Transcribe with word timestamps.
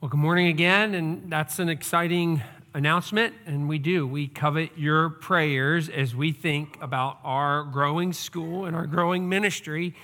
Well, 0.00 0.08
good 0.08 0.20
morning 0.20 0.46
again, 0.46 0.94
and 0.94 1.28
that's 1.28 1.58
an 1.58 1.68
exciting 1.68 2.40
announcement, 2.72 3.34
and 3.46 3.68
we 3.68 3.80
do. 3.80 4.06
We 4.06 4.28
covet 4.28 4.78
your 4.78 5.10
prayers 5.10 5.88
as 5.88 6.14
we 6.14 6.30
think 6.30 6.78
about 6.80 7.18
our 7.24 7.64
growing 7.64 8.12
school 8.12 8.66
and 8.66 8.76
our 8.76 8.86
growing 8.86 9.28
ministry 9.28 9.96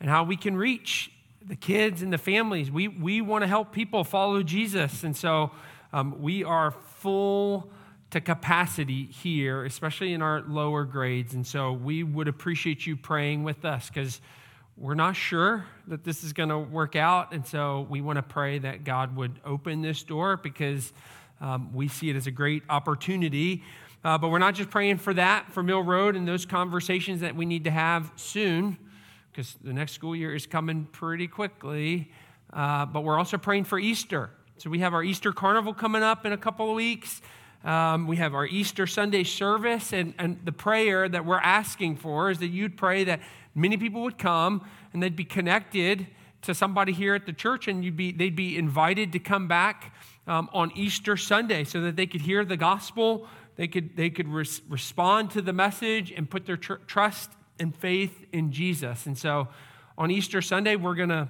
and 0.00 0.10
how 0.10 0.24
we 0.24 0.36
can 0.36 0.56
reach 0.56 1.12
the 1.46 1.54
kids 1.54 2.02
and 2.02 2.12
the 2.12 2.18
families. 2.18 2.72
We, 2.72 2.88
we 2.88 3.20
want 3.20 3.42
to 3.42 3.46
help 3.46 3.70
people 3.70 4.02
follow 4.02 4.42
Jesus, 4.42 5.04
and 5.04 5.16
so 5.16 5.52
um, 5.92 6.20
we 6.20 6.42
are 6.42 6.72
full 6.96 7.70
to 8.10 8.20
capacity 8.20 9.04
here, 9.04 9.64
especially 9.64 10.12
in 10.12 10.22
our 10.22 10.40
lower 10.40 10.82
grades, 10.82 11.34
and 11.34 11.46
so 11.46 11.72
we 11.72 12.02
would 12.02 12.26
appreciate 12.26 12.84
you 12.84 12.96
praying 12.96 13.44
with 13.44 13.64
us 13.64 13.90
because 13.90 14.20
we're 14.78 14.94
not 14.94 15.16
sure 15.16 15.64
that 15.86 16.04
this 16.04 16.22
is 16.22 16.32
going 16.32 16.50
to 16.50 16.58
work 16.58 16.96
out. 16.96 17.32
And 17.32 17.46
so 17.46 17.86
we 17.88 18.02
want 18.02 18.16
to 18.16 18.22
pray 18.22 18.58
that 18.58 18.84
God 18.84 19.16
would 19.16 19.40
open 19.44 19.80
this 19.80 20.02
door 20.02 20.36
because 20.36 20.92
um, 21.40 21.72
we 21.72 21.88
see 21.88 22.10
it 22.10 22.16
as 22.16 22.26
a 22.26 22.30
great 22.30 22.62
opportunity. 22.68 23.62
Uh, 24.04 24.18
but 24.18 24.28
we're 24.28 24.38
not 24.38 24.54
just 24.54 24.68
praying 24.70 24.98
for 24.98 25.14
that, 25.14 25.50
for 25.52 25.62
Mill 25.62 25.82
Road 25.82 26.14
and 26.14 26.28
those 26.28 26.44
conversations 26.44 27.22
that 27.22 27.34
we 27.34 27.46
need 27.46 27.64
to 27.64 27.70
have 27.70 28.12
soon, 28.16 28.76
because 29.32 29.56
the 29.64 29.72
next 29.72 29.92
school 29.92 30.14
year 30.14 30.34
is 30.34 30.46
coming 30.46 30.84
pretty 30.92 31.26
quickly. 31.26 32.10
Uh, 32.52 32.84
but 32.86 33.00
we're 33.00 33.18
also 33.18 33.38
praying 33.38 33.64
for 33.64 33.78
Easter. 33.78 34.30
So 34.58 34.70
we 34.70 34.80
have 34.80 34.94
our 34.94 35.02
Easter 35.02 35.32
Carnival 35.32 35.74
coming 35.74 36.02
up 36.02 36.24
in 36.26 36.32
a 36.32 36.38
couple 36.38 36.68
of 36.68 36.76
weeks. 36.76 37.20
Um, 37.64 38.06
we 38.06 38.16
have 38.16 38.34
our 38.34 38.46
Easter 38.46 38.86
Sunday 38.86 39.24
service, 39.24 39.92
and, 39.92 40.14
and 40.18 40.38
the 40.44 40.52
prayer 40.52 41.08
that 41.08 41.24
we're 41.24 41.40
asking 41.40 41.96
for 41.96 42.30
is 42.30 42.38
that 42.38 42.48
you'd 42.48 42.76
pray 42.76 43.04
that 43.04 43.20
many 43.56 43.76
people 43.76 44.02
would 44.02 44.18
come 44.18 44.64
and 44.92 45.02
they'd 45.02 45.16
be 45.16 45.24
connected 45.24 46.06
to 46.42 46.54
somebody 46.54 46.92
here 46.92 47.14
at 47.14 47.26
the 47.26 47.32
church, 47.32 47.66
and 47.66 47.84
you'd 47.84 47.96
be, 47.96 48.12
they'd 48.12 48.36
be 48.36 48.56
invited 48.56 49.12
to 49.12 49.18
come 49.18 49.48
back 49.48 49.92
um, 50.26 50.48
on 50.52 50.70
Easter 50.76 51.16
Sunday 51.16 51.64
so 51.64 51.80
that 51.80 51.96
they 51.96 52.06
could 52.06 52.20
hear 52.20 52.44
the 52.44 52.56
gospel, 52.56 53.26
they 53.56 53.66
could, 53.66 53.96
they 53.96 54.10
could 54.10 54.28
res- 54.28 54.60
respond 54.68 55.30
to 55.32 55.42
the 55.42 55.52
message, 55.52 56.12
and 56.12 56.30
put 56.30 56.46
their 56.46 56.56
tr- 56.56 56.74
trust 56.86 57.30
and 57.58 57.74
faith 57.74 58.26
in 58.32 58.52
Jesus. 58.52 59.06
And 59.06 59.16
so 59.16 59.48
on 59.98 60.10
Easter 60.10 60.42
Sunday, 60.42 60.76
we're 60.76 60.94
going 60.94 61.08
to 61.08 61.28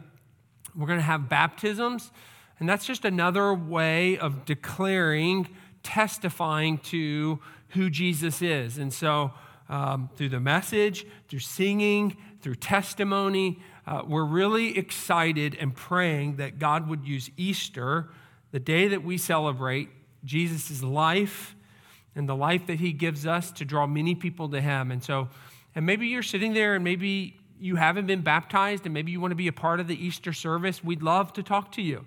we're 0.76 0.86
going 0.86 0.98
to 0.98 1.04
have 1.04 1.30
baptisms, 1.30 2.10
and 2.58 2.68
that's 2.68 2.84
just 2.84 3.06
another 3.06 3.54
way 3.54 4.18
of 4.18 4.44
declaring, 4.44 5.48
testifying 5.82 6.76
to 6.78 7.38
who 7.70 7.88
Jesus 7.88 8.42
is. 8.42 8.76
And 8.76 8.92
so 8.92 9.32
um, 9.68 10.08
through 10.16 10.28
the 10.28 10.40
message, 10.40 11.06
through 11.28 11.40
singing, 11.40 12.16
through 12.40 12.54
testimony. 12.56 13.60
Uh, 13.86 14.02
we're 14.06 14.24
really 14.24 14.76
excited 14.76 15.56
and 15.60 15.74
praying 15.74 16.36
that 16.36 16.58
God 16.58 16.88
would 16.88 17.06
use 17.06 17.30
Easter, 17.36 18.08
the 18.52 18.60
day 18.60 18.88
that 18.88 19.02
we 19.02 19.18
celebrate 19.18 19.88
Jesus' 20.24 20.82
life 20.82 21.54
and 22.14 22.28
the 22.28 22.36
life 22.36 22.66
that 22.66 22.80
he 22.80 22.92
gives 22.92 23.26
us 23.26 23.52
to 23.52 23.64
draw 23.64 23.86
many 23.86 24.14
people 24.14 24.48
to 24.48 24.60
him. 24.60 24.90
And 24.90 25.02
so, 25.02 25.28
and 25.74 25.84
maybe 25.84 26.08
you're 26.08 26.22
sitting 26.22 26.54
there 26.54 26.74
and 26.74 26.82
maybe 26.82 27.38
you 27.60 27.76
haven't 27.76 28.06
been 28.06 28.22
baptized 28.22 28.86
and 28.86 28.94
maybe 28.94 29.12
you 29.12 29.20
want 29.20 29.32
to 29.32 29.36
be 29.36 29.48
a 29.48 29.52
part 29.52 29.80
of 29.80 29.86
the 29.86 30.04
Easter 30.04 30.32
service. 30.32 30.82
We'd 30.82 31.02
love 31.02 31.32
to 31.34 31.42
talk 31.42 31.72
to 31.72 31.82
you. 31.82 32.06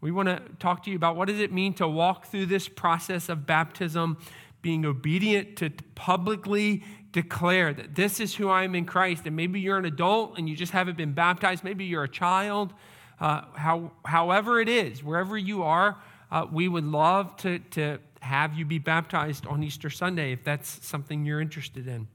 We 0.00 0.12
want 0.12 0.28
to 0.28 0.40
talk 0.60 0.84
to 0.84 0.90
you 0.90 0.96
about 0.96 1.16
what 1.16 1.28
does 1.28 1.40
it 1.40 1.52
mean 1.52 1.74
to 1.74 1.88
walk 1.88 2.26
through 2.26 2.46
this 2.46 2.68
process 2.68 3.28
of 3.28 3.46
baptism 3.46 4.18
being 4.62 4.84
obedient 4.84 5.56
to 5.56 5.70
publicly 5.94 6.82
declare 7.12 7.72
that 7.72 7.94
this 7.94 8.20
is 8.20 8.34
who 8.34 8.48
I 8.48 8.64
am 8.64 8.74
in 8.74 8.84
Christ. 8.84 9.26
And 9.26 9.34
maybe 9.34 9.60
you're 9.60 9.78
an 9.78 9.84
adult 9.84 10.38
and 10.38 10.48
you 10.48 10.56
just 10.56 10.72
haven't 10.72 10.96
been 10.96 11.12
baptized. 11.12 11.64
Maybe 11.64 11.84
you're 11.84 12.04
a 12.04 12.08
child. 12.08 12.74
Uh, 13.20 13.42
how, 13.54 13.92
however 14.04 14.60
it 14.60 14.68
is, 14.68 15.02
wherever 15.02 15.36
you 15.36 15.62
are, 15.62 15.96
uh, 16.30 16.46
we 16.50 16.68
would 16.68 16.84
love 16.84 17.36
to, 17.38 17.58
to 17.70 17.98
have 18.20 18.54
you 18.54 18.64
be 18.64 18.78
baptized 18.78 19.46
on 19.46 19.62
Easter 19.62 19.90
Sunday 19.90 20.32
if 20.32 20.44
that's 20.44 20.84
something 20.86 21.24
you're 21.24 21.40
interested 21.40 21.88
in. 21.88 22.06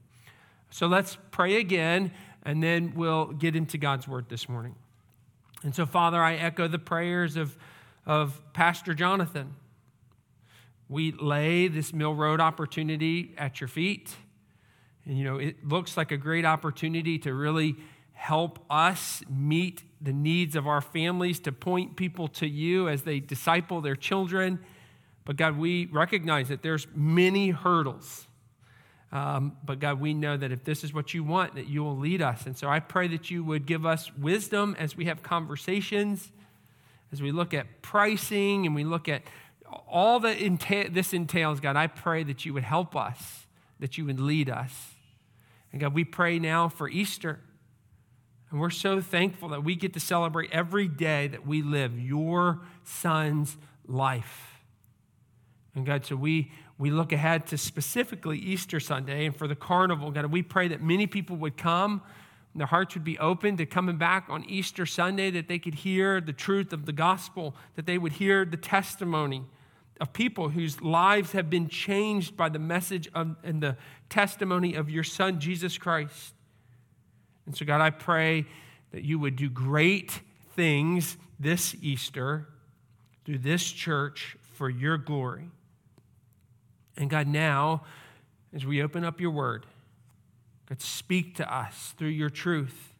So 0.70 0.86
let's 0.86 1.16
pray 1.30 1.56
again, 1.56 2.10
and 2.42 2.62
then 2.62 2.94
we'll 2.96 3.26
get 3.26 3.54
into 3.54 3.78
God's 3.78 4.08
word 4.08 4.28
this 4.28 4.48
morning. 4.48 4.74
And 5.62 5.74
so, 5.74 5.86
Father, 5.86 6.20
I 6.20 6.34
echo 6.34 6.68
the 6.68 6.78
prayers 6.78 7.36
of, 7.36 7.56
of 8.06 8.40
Pastor 8.52 8.92
Jonathan. 8.92 9.54
We 10.88 11.12
lay 11.12 11.68
this 11.68 11.92
Mill 11.92 12.14
Road 12.14 12.40
opportunity 12.40 13.34
at 13.38 13.60
your 13.60 13.68
feet. 13.68 14.14
And, 15.06 15.18
you 15.18 15.24
know, 15.24 15.38
it 15.38 15.66
looks 15.66 15.96
like 15.96 16.12
a 16.12 16.16
great 16.16 16.44
opportunity 16.44 17.18
to 17.20 17.34
really 17.34 17.76
help 18.12 18.64
us 18.70 19.22
meet 19.28 19.82
the 20.00 20.12
needs 20.12 20.56
of 20.56 20.66
our 20.66 20.80
families, 20.80 21.40
to 21.40 21.52
point 21.52 21.96
people 21.96 22.28
to 22.28 22.46
you 22.46 22.88
as 22.88 23.02
they 23.02 23.20
disciple 23.20 23.80
their 23.80 23.96
children. 23.96 24.58
But 25.24 25.36
God, 25.36 25.58
we 25.58 25.86
recognize 25.86 26.48
that 26.48 26.62
there's 26.62 26.86
many 26.94 27.50
hurdles. 27.50 28.26
Um, 29.10 29.56
but 29.64 29.78
God, 29.78 30.00
we 30.00 30.12
know 30.12 30.36
that 30.36 30.52
if 30.52 30.64
this 30.64 30.84
is 30.84 30.92
what 30.92 31.14
you 31.14 31.22
want, 31.22 31.54
that 31.54 31.68
you 31.68 31.84
will 31.84 31.96
lead 31.96 32.20
us. 32.20 32.46
And 32.46 32.56
so 32.56 32.68
I 32.68 32.80
pray 32.80 33.08
that 33.08 33.30
you 33.30 33.44
would 33.44 33.64
give 33.64 33.86
us 33.86 34.12
wisdom 34.16 34.74
as 34.78 34.96
we 34.96 35.04
have 35.04 35.22
conversations, 35.22 36.32
as 37.12 37.22
we 37.22 37.30
look 37.30 37.54
at 37.54 37.80
pricing 37.80 38.66
and 38.66 38.74
we 38.74 38.84
look 38.84 39.08
at 39.08 39.22
all 39.88 40.20
that 40.20 40.38
enta- 40.38 40.92
this 40.92 41.12
entails, 41.12 41.60
God, 41.60 41.76
I 41.76 41.86
pray 41.86 42.22
that 42.24 42.44
you 42.44 42.54
would 42.54 42.64
help 42.64 42.94
us, 42.96 43.46
that 43.80 43.98
you 43.98 44.04
would 44.06 44.20
lead 44.20 44.50
us. 44.50 44.94
And 45.72 45.80
God, 45.80 45.94
we 45.94 46.04
pray 46.04 46.38
now 46.38 46.68
for 46.68 46.88
Easter. 46.88 47.40
And 48.50 48.60
we're 48.60 48.70
so 48.70 49.00
thankful 49.00 49.48
that 49.48 49.64
we 49.64 49.74
get 49.74 49.92
to 49.94 50.00
celebrate 50.00 50.52
every 50.52 50.86
day 50.86 51.28
that 51.28 51.46
we 51.46 51.62
live 51.62 51.98
your 51.98 52.60
son's 52.84 53.56
life. 53.86 54.60
And 55.74 55.84
God, 55.84 56.04
so 56.04 56.14
we, 56.14 56.52
we 56.78 56.90
look 56.90 57.12
ahead 57.12 57.48
to 57.48 57.58
specifically 57.58 58.38
Easter 58.38 58.78
Sunday 58.78 59.26
and 59.26 59.36
for 59.36 59.48
the 59.48 59.56
carnival. 59.56 60.10
God, 60.12 60.26
we 60.26 60.42
pray 60.42 60.68
that 60.68 60.80
many 60.80 61.06
people 61.08 61.36
would 61.36 61.56
come 61.56 62.02
and 62.52 62.60
their 62.60 62.68
hearts 62.68 62.94
would 62.94 63.02
be 63.02 63.18
open 63.18 63.56
to 63.56 63.66
coming 63.66 63.96
back 63.96 64.26
on 64.28 64.44
Easter 64.44 64.86
Sunday, 64.86 65.32
that 65.32 65.48
they 65.48 65.58
could 65.58 65.74
hear 65.74 66.20
the 66.20 66.32
truth 66.32 66.72
of 66.72 66.86
the 66.86 66.92
gospel, 66.92 67.56
that 67.74 67.86
they 67.86 67.98
would 67.98 68.12
hear 68.12 68.44
the 68.44 68.56
testimony 68.56 69.42
of 70.00 70.12
people 70.12 70.48
whose 70.48 70.80
lives 70.82 71.32
have 71.32 71.48
been 71.48 71.68
changed 71.68 72.36
by 72.36 72.48
the 72.48 72.58
message 72.58 73.08
of, 73.14 73.36
and 73.44 73.62
the 73.62 73.76
testimony 74.08 74.74
of 74.74 74.90
your 74.90 75.04
Son, 75.04 75.38
Jesus 75.38 75.78
Christ. 75.78 76.34
And 77.46 77.56
so, 77.56 77.64
God, 77.64 77.80
I 77.80 77.90
pray 77.90 78.46
that 78.92 79.04
you 79.04 79.18
would 79.18 79.36
do 79.36 79.48
great 79.48 80.20
things 80.56 81.16
this 81.38 81.76
Easter 81.80 82.48
through 83.24 83.38
this 83.38 83.70
church 83.70 84.36
for 84.52 84.68
your 84.68 84.98
glory. 84.98 85.50
And 86.96 87.10
God, 87.10 87.26
now, 87.26 87.84
as 88.52 88.64
we 88.64 88.82
open 88.82 89.04
up 89.04 89.20
your 89.20 89.30
word, 89.30 89.66
God, 90.68 90.80
speak 90.80 91.36
to 91.36 91.54
us 91.54 91.94
through 91.98 92.08
your 92.08 92.30
truth. 92.30 92.94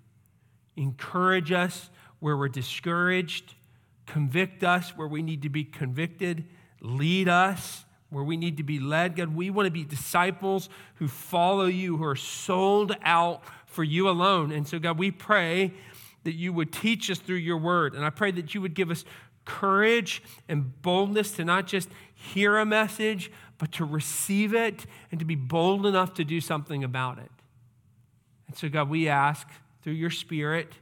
Encourage 0.76 1.52
us 1.52 1.90
where 2.20 2.36
we're 2.36 2.48
discouraged, 2.48 3.54
convict 4.06 4.64
us 4.64 4.96
where 4.96 5.06
we 5.06 5.22
need 5.22 5.42
to 5.42 5.48
be 5.48 5.64
convicted 5.64 6.44
lead 6.84 7.28
us 7.28 7.84
where 8.10 8.22
we 8.22 8.36
need 8.36 8.58
to 8.58 8.62
be 8.62 8.78
led. 8.78 9.16
God, 9.16 9.34
we 9.34 9.50
want 9.50 9.66
to 9.66 9.70
be 9.70 9.84
disciples 9.84 10.68
who 10.96 11.08
follow 11.08 11.64
you, 11.64 11.96
who 11.96 12.04
are 12.04 12.14
sold 12.14 12.94
out 13.02 13.42
for 13.66 13.82
you 13.82 14.08
alone. 14.08 14.52
And 14.52 14.68
so, 14.68 14.78
God, 14.78 14.98
we 14.98 15.10
pray 15.10 15.72
that 16.22 16.34
you 16.34 16.52
would 16.52 16.72
teach 16.72 17.10
us 17.10 17.18
through 17.18 17.36
your 17.36 17.58
word. 17.58 17.94
And 17.94 18.04
I 18.04 18.10
pray 18.10 18.30
that 18.32 18.54
you 18.54 18.60
would 18.60 18.74
give 18.74 18.90
us 18.90 19.04
courage 19.44 20.22
and 20.48 20.80
boldness 20.82 21.32
to 21.32 21.44
not 21.44 21.66
just 21.66 21.88
hear 22.14 22.56
a 22.56 22.64
message, 22.64 23.32
but 23.58 23.72
to 23.72 23.84
receive 23.84 24.54
it 24.54 24.86
and 25.10 25.18
to 25.18 25.26
be 25.26 25.34
bold 25.34 25.86
enough 25.86 26.14
to 26.14 26.24
do 26.24 26.40
something 26.40 26.84
about 26.84 27.18
it. 27.18 27.30
And 28.46 28.56
so, 28.56 28.68
God, 28.68 28.88
we 28.88 29.08
ask 29.08 29.48
through 29.82 29.94
your 29.94 30.10
spirit, 30.10 30.72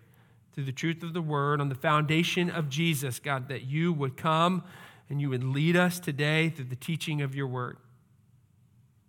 through 0.52 0.64
the 0.64 0.72
truth 0.72 1.02
of 1.02 1.14
the 1.14 1.22
word, 1.22 1.60
on 1.60 1.68
the 1.68 1.74
foundation 1.74 2.50
of 2.50 2.68
Jesus, 2.68 3.18
God, 3.18 3.48
that 3.48 3.62
you 3.62 3.92
would 3.92 4.16
come 4.16 4.64
and 5.12 5.20
you 5.20 5.28
would 5.28 5.44
lead 5.44 5.76
us 5.76 6.00
today 6.00 6.48
through 6.48 6.64
the 6.64 6.74
teaching 6.74 7.20
of 7.20 7.34
your 7.34 7.46
word. 7.46 7.76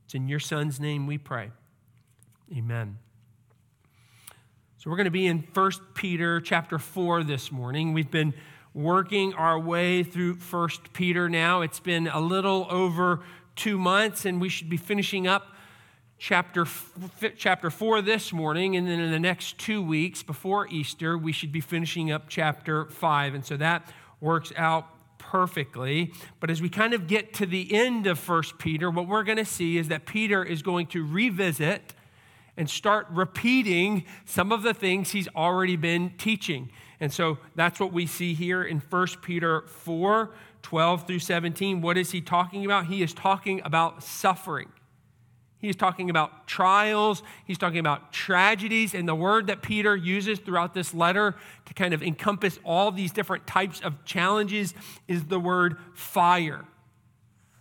It's 0.04 0.14
in 0.14 0.28
your 0.28 0.42
son's 0.42 0.78
name 0.78 1.08
we 1.08 1.18
pray. 1.18 1.52
Amen. 2.54 2.98
So 4.78 4.90
we're 4.90 4.98
going 4.98 5.06
to 5.06 5.12
be 5.12 5.28
in 5.28 5.48
1 5.54 5.72
Peter 5.94 6.42
chapter 6.42 6.78
4 6.78 7.24
this 7.24 7.54
morning. 7.54 7.94
We've 7.94 8.12
been 8.12 8.34
working 8.74 9.34
our 9.36 9.58
way 9.58 10.04
through 10.04 10.34
1 10.34 10.70
Peter 10.92 11.30
now. 11.30 11.62
It's 11.62 11.80
been 11.80 12.08
a 12.08 12.20
little 12.20 12.68
over 12.70 13.22
2 13.56 13.78
months 13.78 14.26
and 14.26 14.42
we 14.42 14.50
should 14.50 14.70
be 14.70 14.76
finishing 14.76 15.26
up 15.26 15.56
chapter 16.18 16.68
chapter 17.38 17.70
4 17.70 18.02
this 18.02 18.34
morning 18.34 18.76
and 18.76 18.86
then 18.88 19.00
in 19.00 19.10
the 19.10 19.20
next 19.20 19.58
2 19.60 19.82
weeks 19.82 20.22
before 20.22 20.68
Easter 20.68 21.18
we 21.18 21.32
should 21.32 21.54
be 21.54 21.62
finishing 21.62 22.12
up 22.12 22.26
chapter 22.28 22.88
5 22.88 23.36
and 23.36 23.46
so 23.46 23.56
that 23.56 23.90
works 24.20 24.52
out 24.58 24.93
perfectly. 25.34 26.14
But 26.40 26.52
as 26.52 26.62
we 26.62 26.70
kind 26.70 26.94
of 26.94 27.08
get 27.08 27.34
to 27.34 27.48
the 27.48 27.74
end 27.74 28.06
of 28.06 28.20
First 28.20 28.60
Peter, 28.60 28.92
what 28.92 29.08
we're 29.08 29.24
going 29.24 29.40
to 29.40 29.46
see 29.46 29.80
is 29.80 29.88
that 29.88 30.06
Peter 30.06 30.44
is 30.44 30.62
going 30.62 30.86
to 30.88 31.04
revisit 31.04 31.96
and 32.56 32.70
start 32.70 33.08
repeating 33.10 34.06
some 34.26 34.52
of 34.52 34.62
the 34.62 34.76
things 34.76 35.10
he's 35.10 35.28
already 35.30 35.76
been 35.76 36.12
teaching. 36.20 36.70
And 37.00 37.12
so 37.12 37.40
that's 37.56 37.80
what 37.80 37.92
we 37.92 38.06
see 38.06 38.36
here 38.36 38.64
in 38.64 38.78
1 38.78 39.08
Peter 39.24 39.62
4 39.62 40.30
12 40.62 41.08
through 41.08 41.20
17. 41.20 41.82
What 41.82 41.98
is 41.98 42.12
he 42.12 42.22
talking 42.22 42.64
about? 42.64 42.86
He 42.86 43.02
is 43.02 43.12
talking 43.12 43.60
about 43.66 44.04
suffering. 44.04 44.70
He's 45.64 45.78
talking 45.78 46.10
about 46.10 46.46
trials. 46.46 47.24
He's 47.46 47.58
talking 47.58 47.80
about 47.80 48.12
tragedies. 48.12 48.94
And 48.94 49.08
the 49.08 49.16
word 49.16 49.48
that 49.48 49.62
Peter 49.62 49.96
uses 49.96 50.40
throughout 50.40 50.74
this 50.74 50.94
letter 50.94 51.36
to 51.68 51.74
kind 51.74 51.94
of 51.94 52.04
encompass 52.04 52.60
all 52.66 52.92
these 52.92 53.14
different 53.14 53.48
types 53.48 53.80
of 53.80 54.04
challenges 54.04 54.74
is 55.08 55.24
the 55.24 55.40
word 55.40 55.78
fire. 55.94 56.66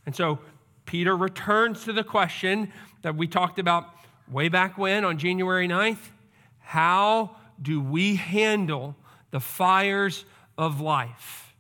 And 0.05 0.17
so 0.17 0.41
Peter 0.85 1.17
returns 1.17 1.85
to 1.85 1.93
the 1.93 2.03
question 2.03 2.73
that 3.03 3.15
we 3.15 3.29
talked 3.29 3.61
about 3.61 3.85
way 4.29 4.49
back 4.49 4.77
when 4.77 5.05
on 5.05 5.17
January 5.17 5.69
9th 5.69 6.11
How 6.59 7.37
do 7.63 7.81
we 7.81 8.17
handle 8.17 8.97
the 9.31 9.39
fires 9.39 10.25
of 10.59 10.81
life? 10.81 11.55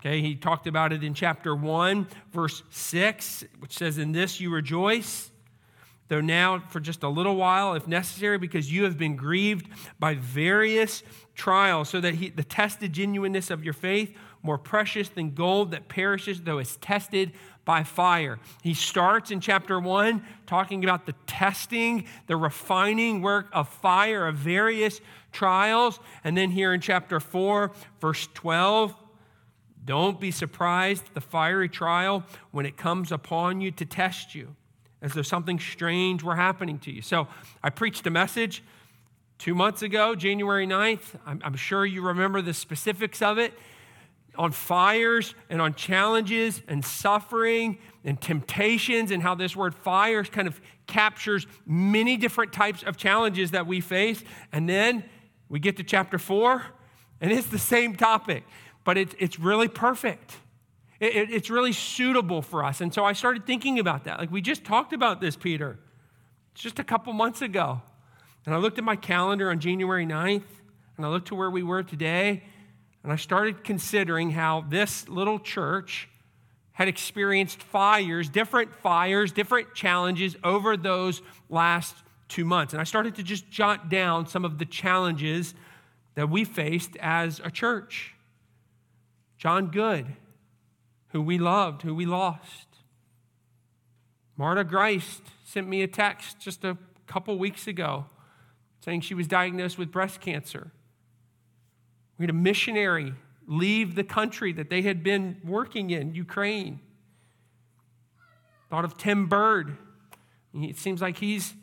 Okay, 0.00 0.20
he 0.20 0.34
talked 0.34 0.66
about 0.66 0.92
it 0.92 1.02
in 1.02 1.14
chapter 1.14 1.54
1, 1.56 2.06
verse 2.32 2.62
6, 2.68 3.44
which 3.60 3.78
says, 3.78 3.96
In 3.96 4.12
this 4.12 4.40
you 4.40 4.50
rejoice 4.50 5.30
though 6.10 6.20
now 6.20 6.58
for 6.68 6.80
just 6.80 7.04
a 7.04 7.08
little 7.08 7.36
while, 7.36 7.74
if 7.74 7.86
necessary, 7.86 8.36
because 8.36 8.70
you 8.70 8.82
have 8.82 8.98
been 8.98 9.14
grieved 9.14 9.68
by 10.00 10.16
various 10.16 11.04
trials, 11.36 11.88
so 11.88 12.00
that 12.00 12.14
he, 12.16 12.28
the 12.28 12.42
tested 12.42 12.92
genuineness 12.92 13.48
of 13.48 13.64
your 13.64 13.72
faith, 13.72 14.14
more 14.42 14.58
precious 14.58 15.08
than 15.08 15.34
gold 15.34 15.70
that 15.70 15.88
perishes, 15.88 16.42
though 16.42 16.58
it's 16.58 16.76
tested 16.80 17.30
by 17.64 17.84
fire. 17.84 18.40
He 18.60 18.74
starts 18.74 19.30
in 19.30 19.40
chapter 19.40 19.78
one 19.78 20.24
talking 20.46 20.82
about 20.82 21.06
the 21.06 21.14
testing, 21.28 22.06
the 22.26 22.36
refining 22.36 23.22
work 23.22 23.46
of 23.52 23.68
fire 23.68 24.26
of 24.26 24.34
various 24.34 25.00
trials. 25.30 26.00
And 26.24 26.36
then 26.36 26.50
here 26.50 26.74
in 26.74 26.80
chapter 26.80 27.20
four, 27.20 27.70
verse 28.00 28.28
12, 28.34 28.96
don't 29.84 30.18
be 30.18 30.32
surprised 30.32 31.06
at 31.06 31.14
the 31.14 31.20
fiery 31.20 31.68
trial 31.68 32.24
when 32.50 32.66
it 32.66 32.76
comes 32.76 33.12
upon 33.12 33.60
you 33.60 33.70
to 33.70 33.84
test 33.84 34.34
you 34.34 34.56
as 35.02 35.14
though 35.14 35.22
something 35.22 35.58
strange 35.58 36.22
were 36.22 36.36
happening 36.36 36.78
to 36.80 36.90
you. 36.90 37.02
So 37.02 37.28
I 37.62 37.70
preached 37.70 38.06
a 38.06 38.10
message 38.10 38.62
two 39.38 39.54
months 39.54 39.82
ago, 39.82 40.14
January 40.14 40.66
9th. 40.66 41.18
I'm, 41.24 41.40
I'm, 41.42 41.56
sure 41.56 41.86
you 41.86 42.02
remember 42.02 42.42
the 42.42 42.52
specifics 42.52 43.22
of 43.22 43.38
it 43.38 43.54
on 44.36 44.52
fires 44.52 45.34
and 45.48 45.60
on 45.60 45.74
challenges 45.74 46.62
and 46.68 46.84
suffering 46.84 47.78
and 48.04 48.20
temptations, 48.20 49.10
and 49.10 49.22
how 49.22 49.34
this 49.34 49.56
word 49.56 49.74
fires 49.74 50.28
kind 50.28 50.46
of 50.46 50.60
captures 50.86 51.46
many 51.66 52.16
different 52.16 52.52
types 52.52 52.82
of 52.82 52.96
challenges 52.96 53.50
that 53.50 53.66
we 53.66 53.80
face. 53.80 54.22
And 54.52 54.68
then 54.68 55.04
we 55.48 55.58
get 55.58 55.76
to 55.78 55.84
chapter 55.84 56.18
four, 56.18 56.62
and 57.20 57.32
it's 57.32 57.48
the 57.48 57.58
same 57.58 57.96
topic, 57.96 58.44
but 58.84 58.96
it's, 58.96 59.14
it's 59.18 59.38
really 59.38 59.68
perfect. 59.68 60.36
It, 61.00 61.16
it, 61.16 61.30
it's 61.30 61.50
really 61.50 61.72
suitable 61.72 62.42
for 62.42 62.62
us. 62.62 62.82
And 62.82 62.92
so 62.92 63.04
I 63.04 63.14
started 63.14 63.46
thinking 63.46 63.78
about 63.78 64.04
that. 64.04 64.18
Like 64.20 64.30
we 64.30 64.42
just 64.42 64.64
talked 64.64 64.92
about 64.92 65.20
this, 65.20 65.34
Peter, 65.34 65.78
just 66.54 66.78
a 66.78 66.84
couple 66.84 67.12
months 67.14 67.42
ago. 67.42 67.80
And 68.46 68.54
I 68.54 68.58
looked 68.58 68.78
at 68.78 68.84
my 68.84 68.96
calendar 68.96 69.50
on 69.50 69.58
January 69.60 70.06
9th, 70.06 70.44
and 70.96 71.06
I 71.06 71.08
looked 71.08 71.28
to 71.28 71.34
where 71.34 71.50
we 71.50 71.62
were 71.62 71.82
today, 71.82 72.42
and 73.02 73.12
I 73.12 73.16
started 73.16 73.64
considering 73.64 74.30
how 74.30 74.64
this 74.68 75.08
little 75.08 75.38
church 75.38 76.08
had 76.72 76.88
experienced 76.88 77.62
fires, 77.62 78.28
different 78.28 78.74
fires, 78.74 79.32
different 79.32 79.74
challenges 79.74 80.36
over 80.42 80.76
those 80.76 81.20
last 81.48 81.94
two 82.28 82.44
months. 82.44 82.72
And 82.72 82.80
I 82.80 82.84
started 82.84 83.16
to 83.16 83.22
just 83.22 83.50
jot 83.50 83.90
down 83.90 84.26
some 84.26 84.44
of 84.44 84.58
the 84.58 84.64
challenges 84.64 85.54
that 86.14 86.30
we 86.30 86.44
faced 86.44 86.96
as 86.98 87.40
a 87.44 87.50
church. 87.50 88.14
John 89.36 89.66
Good 89.66 90.06
who 91.12 91.20
we 91.22 91.38
loved, 91.38 91.82
who 91.82 91.94
we 91.94 92.06
lost. 92.06 92.66
Marta 94.36 94.64
Geist 94.64 95.22
sent 95.44 95.68
me 95.68 95.82
a 95.82 95.88
text 95.88 96.40
just 96.40 96.64
a 96.64 96.78
couple 97.06 97.38
weeks 97.38 97.66
ago 97.66 98.06
saying 98.80 99.02
she 99.02 99.14
was 99.14 99.26
diagnosed 99.26 99.76
with 99.76 99.90
breast 99.90 100.20
cancer. 100.20 100.72
We 102.18 102.24
had 102.24 102.30
a 102.30 102.38
missionary 102.38 103.14
leave 103.46 103.96
the 103.96 104.04
country 104.04 104.52
that 104.52 104.70
they 104.70 104.82
had 104.82 105.02
been 105.02 105.40
working 105.44 105.90
in, 105.90 106.14
Ukraine. 106.14 106.80
Thought 108.70 108.84
of 108.84 108.96
Tim 108.96 109.26
Bird. 109.26 109.76
It 110.54 110.78
seems 110.78 111.02
like 111.02 111.18
he's 111.18 111.54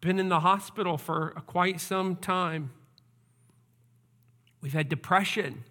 been 0.00 0.18
in 0.18 0.28
the 0.28 0.40
hospital 0.40 0.96
for 0.96 1.30
quite 1.46 1.80
some 1.80 2.16
time. 2.16 2.70
We've 4.60 4.72
had 4.72 4.88
depression, 4.88 5.64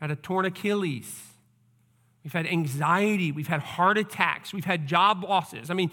had 0.00 0.10
a 0.10 0.16
torn 0.16 0.44
Achilles. 0.44 1.27
We've 2.24 2.32
had 2.32 2.46
anxiety. 2.46 3.32
We've 3.32 3.48
had 3.48 3.60
heart 3.60 3.98
attacks. 3.98 4.52
We've 4.52 4.64
had 4.64 4.86
job 4.86 5.24
losses. 5.24 5.70
I 5.70 5.74
mean, 5.74 5.90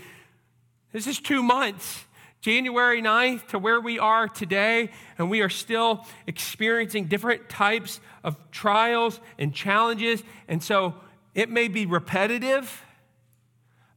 this 0.91 1.07
is 1.07 1.19
two 1.19 1.43
months, 1.43 2.05
January 2.41 3.01
9th 3.01 3.47
to 3.47 3.59
where 3.59 3.79
we 3.79 3.99
are 3.99 4.27
today, 4.27 4.91
and 5.17 5.29
we 5.29 5.41
are 5.41 5.49
still 5.49 6.05
experiencing 6.27 7.05
different 7.05 7.49
types 7.49 7.99
of 8.23 8.37
trials 8.51 9.19
and 9.37 9.53
challenges. 9.53 10.23
And 10.47 10.61
so 10.63 10.95
it 11.33 11.49
may 11.49 11.67
be 11.67 11.85
repetitive, 11.85 12.83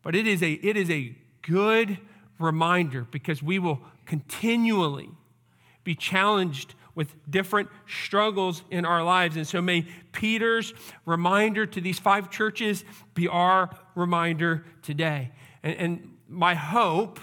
but 0.02 0.14
it 0.14 0.26
is 0.26 0.42
a, 0.42 0.52
it 0.52 0.76
is 0.76 0.90
a 0.90 1.14
good 1.42 1.98
reminder 2.38 3.06
because 3.10 3.42
we 3.42 3.58
will 3.58 3.80
continually 4.06 5.10
be 5.84 5.94
challenged 5.94 6.74
with 6.98 7.14
different 7.30 7.68
struggles 7.86 8.64
in 8.72 8.84
our 8.84 9.04
lives. 9.04 9.36
And 9.36 9.46
so 9.46 9.62
may 9.62 9.86
Peter's 10.10 10.74
reminder 11.06 11.64
to 11.64 11.80
these 11.80 12.00
five 12.00 12.28
churches 12.28 12.84
be 13.14 13.28
our 13.28 13.70
reminder 13.94 14.64
today. 14.82 15.30
And, 15.62 15.76
and 15.76 16.16
my 16.28 16.56
hope 16.56 17.20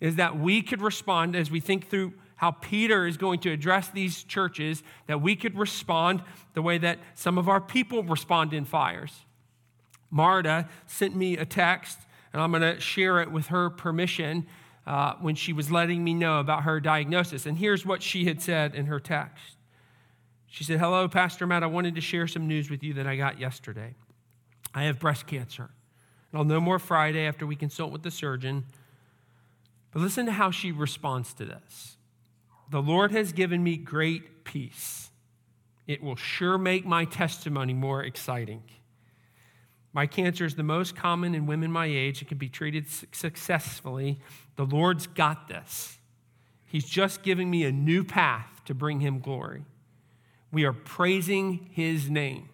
is 0.00 0.16
that 0.16 0.38
we 0.38 0.62
could 0.62 0.80
respond 0.80 1.36
as 1.36 1.50
we 1.50 1.60
think 1.60 1.90
through 1.90 2.14
how 2.36 2.52
Peter 2.52 3.06
is 3.06 3.18
going 3.18 3.40
to 3.40 3.50
address 3.52 3.90
these 3.90 4.22
churches, 4.22 4.82
that 5.08 5.20
we 5.20 5.36
could 5.36 5.58
respond 5.58 6.22
the 6.54 6.62
way 6.62 6.78
that 6.78 6.98
some 7.14 7.36
of 7.36 7.50
our 7.50 7.60
people 7.60 8.02
respond 8.02 8.54
in 8.54 8.64
fires. 8.64 9.26
Marta 10.10 10.70
sent 10.86 11.14
me 11.14 11.36
a 11.36 11.44
text, 11.44 11.98
and 12.32 12.40
I'm 12.40 12.50
going 12.50 12.62
to 12.62 12.80
share 12.80 13.20
it 13.20 13.30
with 13.30 13.48
her 13.48 13.68
permission 13.68 14.46
uh, 14.86 15.14
when 15.20 15.34
she 15.34 15.52
was 15.52 15.70
letting 15.70 16.02
me 16.02 16.14
know 16.14 16.40
about 16.40 16.64
her 16.64 16.80
diagnosis. 16.80 17.46
And 17.46 17.56
here's 17.56 17.86
what 17.86 18.02
she 18.02 18.24
had 18.24 18.40
said 18.42 18.74
in 18.74 18.86
her 18.86 19.00
text 19.00 19.56
She 20.46 20.64
said, 20.64 20.78
Hello, 20.78 21.08
Pastor 21.08 21.46
Matt. 21.46 21.62
I 21.62 21.66
wanted 21.66 21.94
to 21.94 22.00
share 22.00 22.26
some 22.26 22.48
news 22.48 22.70
with 22.70 22.82
you 22.82 22.94
that 22.94 23.06
I 23.06 23.16
got 23.16 23.38
yesterday. 23.38 23.94
I 24.74 24.84
have 24.84 24.98
breast 24.98 25.26
cancer. 25.26 25.70
And 26.30 26.38
I'll 26.38 26.44
know 26.44 26.60
more 26.60 26.78
Friday 26.78 27.26
after 27.26 27.46
we 27.46 27.56
consult 27.56 27.92
with 27.92 28.02
the 28.02 28.10
surgeon. 28.10 28.64
But 29.92 30.00
listen 30.00 30.26
to 30.26 30.32
how 30.32 30.50
she 30.50 30.72
responds 30.72 31.34
to 31.34 31.44
this. 31.44 31.96
The 32.70 32.80
Lord 32.80 33.12
has 33.12 33.32
given 33.32 33.62
me 33.62 33.76
great 33.76 34.44
peace. 34.44 35.10
It 35.86 36.02
will 36.02 36.16
sure 36.16 36.56
make 36.56 36.86
my 36.86 37.04
testimony 37.04 37.74
more 37.74 38.02
exciting. 38.02 38.62
My 39.92 40.06
cancer 40.06 40.44
is 40.44 40.54
the 40.54 40.62
most 40.62 40.96
common 40.96 41.34
in 41.34 41.46
women 41.46 41.70
my 41.70 41.86
age. 41.86 42.22
It 42.22 42.28
can 42.28 42.38
be 42.38 42.48
treated 42.48 42.86
successfully. 43.12 44.18
The 44.56 44.64
Lord's 44.64 45.06
got 45.06 45.48
this. 45.48 45.98
He's 46.64 46.86
just 46.86 47.22
giving 47.22 47.50
me 47.50 47.64
a 47.64 47.72
new 47.72 48.02
path 48.02 48.62
to 48.64 48.74
bring 48.74 49.00
him 49.00 49.20
glory. 49.20 49.64
We 50.50 50.64
are 50.64 50.72
praising 50.72 51.68
his 51.72 52.08
name. 52.08 52.48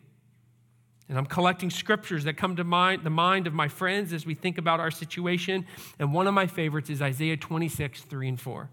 And 1.09 1.17
I'm 1.17 1.27
collecting 1.27 1.71
scriptures 1.71 2.25
that 2.25 2.35
come 2.37 2.57
to 2.57 2.65
mind, 2.65 3.05
the 3.05 3.11
mind 3.11 3.47
of 3.47 3.55
my 3.55 3.69
friends 3.69 4.13
as 4.13 4.27
we 4.27 4.35
think 4.35 4.59
about 4.59 4.81
our 4.81 4.91
situation. 4.91 5.65
And 5.99 6.13
one 6.13 6.27
of 6.27 6.35
my 6.35 6.47
favorites 6.47 6.91
is 6.91 7.01
Isaiah 7.01 7.37
26, 7.37 8.03
3 8.03 8.29
and 8.29 8.41
4. 8.41 8.69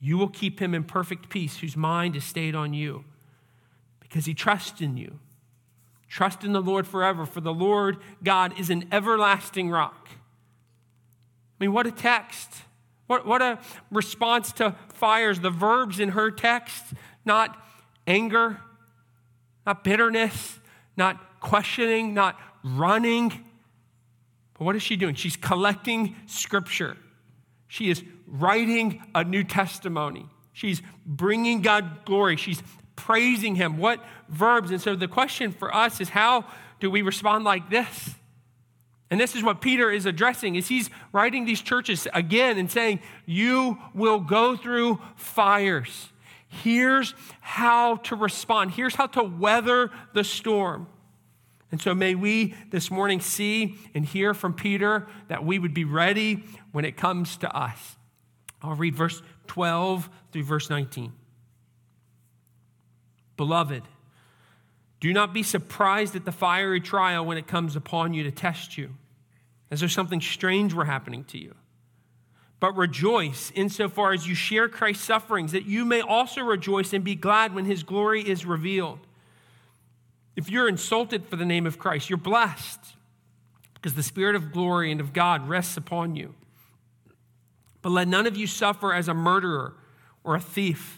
You 0.00 0.18
will 0.18 0.28
keep 0.28 0.60
him 0.60 0.74
in 0.74 0.84
perfect 0.84 1.28
peace, 1.28 1.58
whose 1.58 1.76
mind 1.76 2.16
is 2.16 2.24
stayed 2.24 2.54
on 2.54 2.74
you, 2.74 3.04
because 4.00 4.26
he 4.26 4.34
trusts 4.34 4.80
in 4.80 4.96
you. 4.96 5.18
Trust 6.08 6.42
in 6.42 6.52
the 6.52 6.62
Lord 6.62 6.86
forever, 6.86 7.26
for 7.26 7.40
the 7.40 7.52
Lord 7.52 7.98
God 8.22 8.58
is 8.58 8.70
an 8.70 8.88
everlasting 8.90 9.70
rock. 9.70 10.08
I 11.60 11.64
mean, 11.64 11.72
what 11.72 11.86
a 11.86 11.92
text. 11.92 12.50
What, 13.06 13.26
what 13.26 13.42
a 13.42 13.58
response 13.90 14.52
to 14.52 14.74
fires. 14.94 15.40
The 15.40 15.50
verbs 15.50 16.00
in 16.00 16.10
her 16.10 16.30
text, 16.30 16.84
not 17.24 17.56
anger, 18.06 18.60
not 19.66 19.84
bitterness, 19.84 20.58
not 20.96 21.40
questioning, 21.40 22.14
not 22.14 22.38
running. 22.62 23.30
But 24.58 24.64
what 24.64 24.76
is 24.76 24.82
she 24.82 24.96
doing? 24.96 25.14
She's 25.14 25.36
collecting 25.36 26.16
scripture. 26.26 26.96
She 27.66 27.90
is 27.90 28.02
writing 28.26 29.02
a 29.14 29.24
new 29.24 29.44
testimony. 29.44 30.26
She's 30.52 30.82
bringing 31.06 31.60
God 31.60 32.04
glory. 32.04 32.36
She's 32.36 32.62
praising 32.98 33.54
Him. 33.54 33.78
What 33.78 34.04
verbs? 34.28 34.72
And 34.72 34.80
so 34.80 34.96
the 34.96 35.06
question 35.06 35.52
for 35.52 35.72
us 35.74 36.00
is 36.00 36.08
how 36.08 36.44
do 36.80 36.90
we 36.90 37.00
respond 37.00 37.44
like 37.44 37.70
this? 37.70 38.16
And 39.10 39.18
this 39.18 39.36
is 39.36 39.42
what 39.42 39.60
Peter 39.60 39.90
is 39.90 40.04
addressing 40.04 40.56
is 40.56 40.66
he's 40.66 40.90
writing 41.12 41.46
these 41.46 41.62
churches 41.62 42.08
again 42.12 42.58
and 42.58 42.70
saying, 42.70 43.00
"You 43.24 43.78
will 43.94 44.20
go 44.20 44.56
through 44.56 45.00
fires. 45.16 46.12
Here's 46.48 47.14
how 47.40 47.96
to 47.96 48.16
respond. 48.16 48.72
Here's 48.72 48.96
how 48.96 49.06
to 49.06 49.22
weather 49.22 49.90
the 50.12 50.24
storm." 50.24 50.88
And 51.70 51.80
so 51.80 51.94
may 51.94 52.14
we 52.14 52.54
this 52.70 52.90
morning 52.90 53.20
see 53.20 53.78
and 53.94 54.04
hear 54.04 54.34
from 54.34 54.54
Peter 54.54 55.06
that 55.28 55.44
we 55.44 55.58
would 55.58 55.74
be 55.74 55.84
ready 55.84 56.44
when 56.72 56.84
it 56.84 56.96
comes 56.96 57.36
to 57.38 57.56
us. 57.56 57.96
I'll 58.60 58.74
read 58.74 58.96
verse 58.96 59.22
12 59.46 60.10
through 60.32 60.44
verse 60.44 60.68
19. 60.68 61.12
Beloved, 63.38 63.84
do 65.00 65.12
not 65.14 65.32
be 65.32 65.42
surprised 65.42 66.14
at 66.16 66.26
the 66.26 66.32
fiery 66.32 66.80
trial 66.80 67.24
when 67.24 67.38
it 67.38 67.46
comes 67.46 67.76
upon 67.76 68.12
you 68.12 68.24
to 68.24 68.30
test 68.30 68.76
you, 68.76 68.90
as 69.70 69.80
though 69.80 69.86
something 69.86 70.20
strange 70.20 70.74
were 70.74 70.84
happening 70.84 71.24
to 71.24 71.38
you. 71.38 71.54
But 72.60 72.76
rejoice 72.76 73.52
insofar 73.54 74.12
as 74.12 74.26
you 74.26 74.34
share 74.34 74.68
Christ's 74.68 75.04
sufferings, 75.04 75.52
that 75.52 75.66
you 75.66 75.84
may 75.84 76.00
also 76.00 76.42
rejoice 76.42 76.92
and 76.92 77.04
be 77.04 77.14
glad 77.14 77.54
when 77.54 77.64
his 77.64 77.84
glory 77.84 78.28
is 78.28 78.44
revealed. 78.44 78.98
If 80.34 80.50
you're 80.50 80.68
insulted 80.68 81.24
for 81.26 81.36
the 81.36 81.46
name 81.46 81.66
of 81.66 81.78
Christ, 81.78 82.10
you're 82.10 82.16
blessed 82.16 82.80
because 83.74 83.94
the 83.94 84.02
Spirit 84.02 84.34
of 84.34 84.50
glory 84.50 84.90
and 84.90 85.00
of 85.00 85.12
God 85.12 85.48
rests 85.48 85.76
upon 85.76 86.16
you. 86.16 86.34
But 87.82 87.90
let 87.90 88.08
none 88.08 88.26
of 88.26 88.36
you 88.36 88.48
suffer 88.48 88.92
as 88.92 89.06
a 89.06 89.14
murderer 89.14 89.74
or 90.24 90.34
a 90.34 90.40
thief 90.40 90.97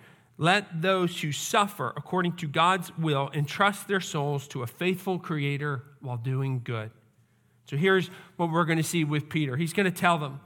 let 0.41 0.81
those 0.81 1.21
who 1.21 1.31
suffer 1.31 1.93
according 1.95 2.35
to 2.37 2.47
God's 2.47 2.91
will 2.97 3.29
entrust 3.31 3.87
their 3.87 4.01
souls 4.01 4.47
to 4.47 4.63
a 4.63 4.67
faithful 4.67 5.19
creator 5.19 5.83
while 5.99 6.17
doing 6.17 6.61
good. 6.63 6.89
So 7.67 7.77
here's 7.77 8.09
what 8.37 8.49
we're 8.49 8.65
going 8.65 8.79
to 8.79 8.83
see 8.83 9.03
with 9.03 9.29
Peter. 9.29 9.55
He's 9.55 9.71
going 9.71 9.85
to 9.85 9.97
tell 9.97 10.17
them 10.17 10.39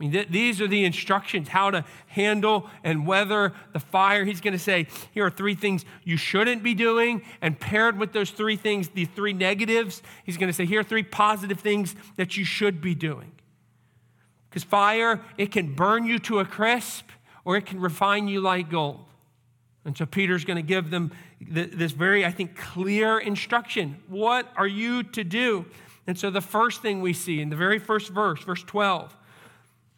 I 0.00 0.04
mean, 0.04 0.12
th- 0.12 0.28
these 0.30 0.60
are 0.60 0.66
the 0.66 0.84
instructions 0.84 1.48
how 1.48 1.70
to 1.70 1.84
handle 2.06 2.68
and 2.82 3.06
weather 3.06 3.52
the 3.72 3.78
fire. 3.78 4.24
He's 4.24 4.40
going 4.40 4.54
to 4.54 4.58
say, 4.58 4.88
here 5.12 5.26
are 5.26 5.30
three 5.30 5.54
things 5.54 5.84
you 6.02 6.16
shouldn't 6.16 6.62
be 6.62 6.74
doing. 6.74 7.22
And 7.40 7.60
paired 7.60 7.98
with 7.98 8.12
those 8.12 8.30
three 8.30 8.56
things, 8.56 8.88
the 8.88 9.04
three 9.04 9.32
negatives, 9.34 10.02
he's 10.24 10.38
going 10.38 10.48
to 10.48 10.52
say, 10.52 10.64
here 10.64 10.80
are 10.80 10.82
three 10.82 11.04
positive 11.04 11.60
things 11.60 11.94
that 12.16 12.36
you 12.36 12.44
should 12.44 12.80
be 12.80 12.96
doing. 12.96 13.30
Because 14.48 14.64
fire, 14.64 15.20
it 15.38 15.52
can 15.52 15.74
burn 15.74 16.04
you 16.04 16.18
to 16.20 16.40
a 16.40 16.44
crisp 16.44 17.10
or 17.44 17.56
it 17.56 17.66
can 17.66 17.78
refine 17.78 18.26
you 18.26 18.40
like 18.40 18.70
gold. 18.70 19.04
And 19.84 19.96
so 19.96 20.06
Peter's 20.06 20.44
going 20.44 20.56
to 20.56 20.62
give 20.62 20.90
them 20.90 21.10
this 21.40 21.92
very, 21.92 22.24
I 22.24 22.30
think, 22.30 22.56
clear 22.56 23.18
instruction. 23.18 23.96
What 24.06 24.48
are 24.56 24.66
you 24.66 25.02
to 25.02 25.24
do? 25.24 25.66
And 26.06 26.18
so 26.18 26.30
the 26.30 26.40
first 26.40 26.82
thing 26.82 27.00
we 27.00 27.12
see 27.12 27.40
in 27.40 27.48
the 27.48 27.56
very 27.56 27.78
first 27.78 28.10
verse, 28.10 28.42
verse 28.42 28.62
12, 28.62 29.16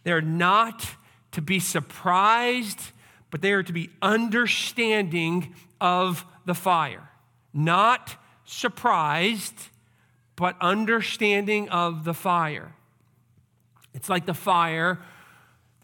they're 0.02 0.20
not 0.20 0.86
to 1.32 1.42
be 1.42 1.58
surprised, 1.58 2.92
but 3.30 3.42
they 3.42 3.52
are 3.52 3.62
to 3.62 3.72
be 3.72 3.90
understanding 4.00 5.54
of 5.80 6.24
the 6.46 6.54
fire. 6.54 7.10
Not 7.52 8.16
surprised, 8.44 9.68
but 10.36 10.56
understanding 10.60 11.68
of 11.68 12.04
the 12.04 12.14
fire. 12.14 12.74
It's 13.94 14.08
like 14.08 14.26
the 14.26 14.34
fire 14.34 14.98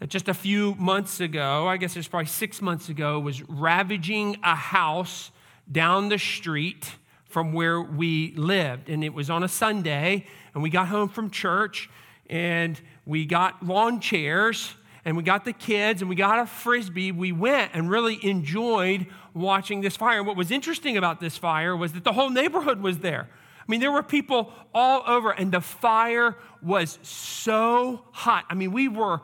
that 0.00 0.08
just 0.08 0.28
a 0.28 0.34
few 0.34 0.74
months 0.74 1.20
ago, 1.20 1.68
I 1.68 1.76
guess 1.76 1.96
it's 1.96 2.08
probably 2.08 2.26
six 2.26 2.60
months 2.60 2.88
ago, 2.88 3.20
was 3.20 3.48
ravaging 3.48 4.38
a 4.42 4.54
house 4.54 5.30
down 5.70 6.08
the 6.08 6.18
street 6.18 6.96
from 7.26 7.52
where 7.52 7.80
we 7.80 8.32
lived. 8.34 8.88
And 8.88 9.04
it 9.04 9.14
was 9.14 9.30
on 9.30 9.44
a 9.44 9.48
Sunday, 9.48 10.26
and 10.54 10.62
we 10.62 10.70
got 10.70 10.88
home 10.88 11.08
from 11.08 11.30
church, 11.30 11.88
and 12.28 12.80
we 13.04 13.26
got 13.26 13.64
lawn 13.64 14.00
chairs 14.00 14.74
and 15.04 15.16
we 15.16 15.22
got 15.22 15.44
the 15.44 15.52
kids 15.52 16.02
and 16.02 16.08
we 16.08 16.14
got 16.14 16.38
a 16.38 16.46
frisbee. 16.46 17.10
We 17.10 17.32
went 17.32 17.72
and 17.74 17.90
really 17.90 18.24
enjoyed 18.24 19.06
watching 19.34 19.80
this 19.80 19.96
fire. 19.96 20.18
And 20.18 20.26
what 20.26 20.36
was 20.36 20.50
interesting 20.50 20.96
about 20.96 21.20
this 21.20 21.36
fire 21.36 21.76
was 21.76 21.92
that 21.94 22.04
the 22.04 22.12
whole 22.12 22.30
neighborhood 22.30 22.80
was 22.80 22.98
there. 22.98 23.28
I 23.60 23.64
mean, 23.66 23.80
there 23.80 23.90
were 23.92 24.02
people 24.02 24.52
all 24.74 25.02
over, 25.06 25.30
and 25.30 25.52
the 25.52 25.60
fire 25.60 26.36
was 26.62 26.98
so 27.02 28.04
hot. 28.12 28.44
I 28.50 28.54
mean, 28.54 28.72
we 28.72 28.88
were 28.88 29.22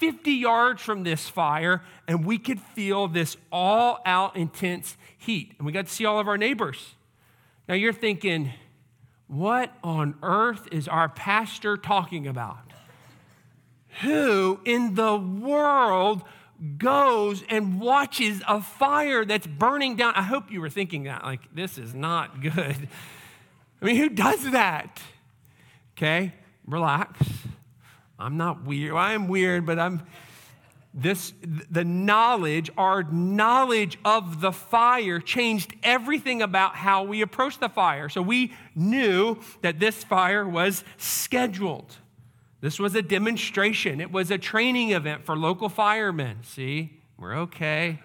50 0.00 0.32
yards 0.32 0.82
from 0.82 1.04
this 1.04 1.28
fire, 1.28 1.82
and 2.08 2.24
we 2.24 2.38
could 2.38 2.58
feel 2.58 3.06
this 3.06 3.36
all 3.52 4.00
out 4.06 4.34
intense 4.34 4.96
heat. 5.16 5.54
And 5.58 5.66
we 5.66 5.72
got 5.72 5.86
to 5.86 5.92
see 5.92 6.06
all 6.06 6.18
of 6.18 6.26
our 6.26 6.38
neighbors. 6.38 6.94
Now, 7.68 7.74
you're 7.74 7.92
thinking, 7.92 8.50
what 9.28 9.72
on 9.84 10.16
earth 10.22 10.66
is 10.72 10.88
our 10.88 11.08
pastor 11.08 11.76
talking 11.76 12.26
about? 12.26 12.72
Who 14.00 14.60
in 14.64 14.94
the 14.94 15.16
world 15.16 16.22
goes 16.78 17.44
and 17.48 17.78
watches 17.78 18.42
a 18.48 18.62
fire 18.62 19.24
that's 19.26 19.46
burning 19.46 19.96
down? 19.96 20.14
I 20.16 20.22
hope 20.22 20.50
you 20.50 20.62
were 20.62 20.70
thinking 20.70 21.04
that, 21.04 21.24
like, 21.24 21.54
this 21.54 21.76
is 21.76 21.94
not 21.94 22.40
good. 22.40 22.88
I 23.82 23.84
mean, 23.84 23.96
who 23.96 24.08
does 24.08 24.50
that? 24.50 25.00
Okay, 25.96 26.32
relax. 26.66 27.18
I'm 28.20 28.36
not 28.36 28.64
weird. 28.64 28.94
I 28.94 29.14
am 29.14 29.28
weird, 29.28 29.66
but 29.66 29.78
I'm 29.78 30.02
this 30.92 31.32
the 31.70 31.84
knowledge 31.84 32.68
our 32.76 33.04
knowledge 33.04 33.96
of 34.04 34.40
the 34.40 34.50
fire 34.50 35.20
changed 35.20 35.74
everything 35.84 36.42
about 36.42 36.74
how 36.74 37.04
we 37.04 37.22
approached 37.22 37.60
the 37.60 37.68
fire. 37.68 38.08
So 38.08 38.22
we 38.22 38.52
knew 38.74 39.38
that 39.62 39.78
this 39.78 40.02
fire 40.02 40.48
was 40.48 40.82
scheduled. 40.98 41.96
This 42.60 42.78
was 42.78 42.94
a 42.94 43.02
demonstration. 43.02 44.00
It 44.00 44.12
was 44.12 44.30
a 44.30 44.38
training 44.38 44.90
event 44.90 45.24
for 45.24 45.36
local 45.36 45.68
firemen. 45.68 46.38
See? 46.42 46.90
We're 47.16 47.36
okay. 47.36 48.00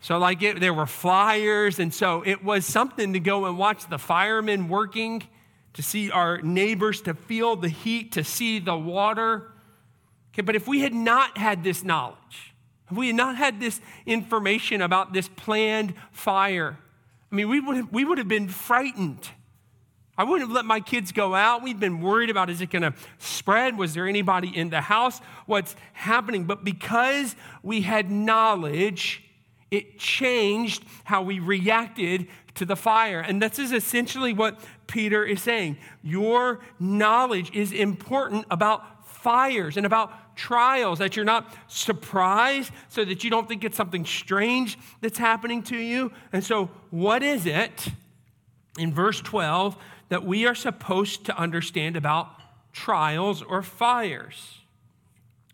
So 0.00 0.18
like 0.18 0.42
it, 0.42 0.60
there 0.60 0.74
were 0.74 0.86
flyers 0.86 1.78
and 1.78 1.92
so 1.92 2.22
it 2.24 2.44
was 2.44 2.66
something 2.66 3.14
to 3.14 3.20
go 3.20 3.46
and 3.46 3.56
watch 3.56 3.88
the 3.88 3.98
firemen 3.98 4.68
working 4.68 5.22
to 5.76 5.82
see 5.82 6.10
our 6.10 6.42
neighbors 6.42 7.00
to 7.02 7.14
feel 7.14 7.56
the 7.56 7.68
heat 7.68 8.12
to 8.12 8.24
see 8.24 8.58
the 8.58 8.76
water 8.76 9.52
Okay, 10.36 10.42
but 10.42 10.54
if 10.54 10.68
we 10.68 10.80
had 10.80 10.92
not 10.92 11.38
had 11.38 11.64
this 11.64 11.82
knowledge, 11.82 12.52
if 12.90 12.96
we 12.98 13.06
had 13.06 13.16
not 13.16 13.36
had 13.36 13.58
this 13.58 13.80
information 14.04 14.82
about 14.82 15.14
this 15.14 15.28
planned 15.28 15.94
fire, 16.12 16.76
I 17.32 17.34
mean, 17.34 17.48
we 17.48 17.58
would 17.58 17.76
have, 17.76 17.90
we 17.90 18.04
would 18.04 18.18
have 18.18 18.28
been 18.28 18.48
frightened. 18.48 19.30
I 20.18 20.24
wouldn't 20.24 20.50
have 20.50 20.54
let 20.54 20.66
my 20.66 20.80
kids 20.80 21.10
go 21.10 21.34
out. 21.34 21.62
We'd 21.62 21.80
been 21.80 22.02
worried 22.02 22.28
about 22.28 22.50
is 22.50 22.60
it 22.60 22.68
going 22.68 22.82
to 22.82 22.92
spread? 23.16 23.78
Was 23.78 23.94
there 23.94 24.06
anybody 24.06 24.54
in 24.54 24.68
the 24.68 24.82
house? 24.82 25.20
What's 25.46 25.74
happening? 25.94 26.44
But 26.44 26.64
because 26.64 27.34
we 27.62 27.80
had 27.80 28.10
knowledge, 28.10 29.24
it 29.70 29.98
changed 29.98 30.84
how 31.04 31.22
we 31.22 31.38
reacted 31.38 32.28
to 32.56 32.64
the 32.64 32.76
fire. 32.76 33.20
And 33.20 33.40
this 33.40 33.58
is 33.58 33.72
essentially 33.72 34.32
what 34.32 34.60
Peter 34.86 35.24
is 35.24 35.42
saying. 35.42 35.78
Your 36.02 36.60
knowledge 36.78 37.54
is 37.54 37.72
important 37.72 38.46
about 38.50 39.08
fires 39.08 39.76
and 39.76 39.86
about 39.86 40.36
trials, 40.36 40.98
that 40.98 41.16
you're 41.16 41.24
not 41.24 41.52
surprised, 41.66 42.70
so 42.88 43.04
that 43.04 43.24
you 43.24 43.30
don't 43.30 43.48
think 43.48 43.64
it's 43.64 43.76
something 43.76 44.04
strange 44.04 44.78
that's 45.00 45.18
happening 45.18 45.62
to 45.64 45.76
you. 45.76 46.12
And 46.32 46.44
so, 46.44 46.70
what 46.90 47.22
is 47.22 47.46
it 47.46 47.88
in 48.78 48.92
verse 48.92 49.20
12 49.20 49.76
that 50.10 50.24
we 50.24 50.46
are 50.46 50.54
supposed 50.54 51.24
to 51.26 51.36
understand 51.38 51.96
about 51.96 52.28
trials 52.72 53.42
or 53.42 53.62
fires? 53.62 54.60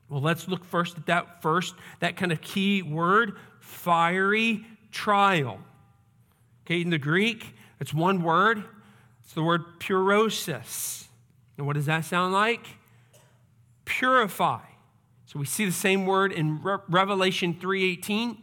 Well, 0.08 0.20
let's 0.20 0.48
look 0.48 0.64
first 0.64 0.98
at 0.98 1.06
that 1.06 1.40
first, 1.40 1.74
that 2.00 2.16
kind 2.16 2.32
of 2.32 2.42
key 2.42 2.82
word, 2.82 3.38
fiery 3.60 4.66
trial. 4.90 5.58
Okay, 6.72 6.80
in 6.80 6.88
the 6.88 6.96
Greek, 6.96 7.54
it's 7.80 7.92
one 7.92 8.22
word. 8.22 8.64
It's 9.22 9.34
the 9.34 9.42
word 9.42 9.78
purosis. 9.78 11.04
And 11.58 11.66
what 11.66 11.74
does 11.74 11.84
that 11.84 12.06
sound 12.06 12.32
like? 12.32 12.66
Purify. 13.84 14.62
So 15.26 15.38
we 15.38 15.44
see 15.44 15.66
the 15.66 15.70
same 15.70 16.06
word 16.06 16.32
in 16.32 16.62
Re- 16.62 16.78
Revelation 16.88 17.52
3:18. 17.52 18.38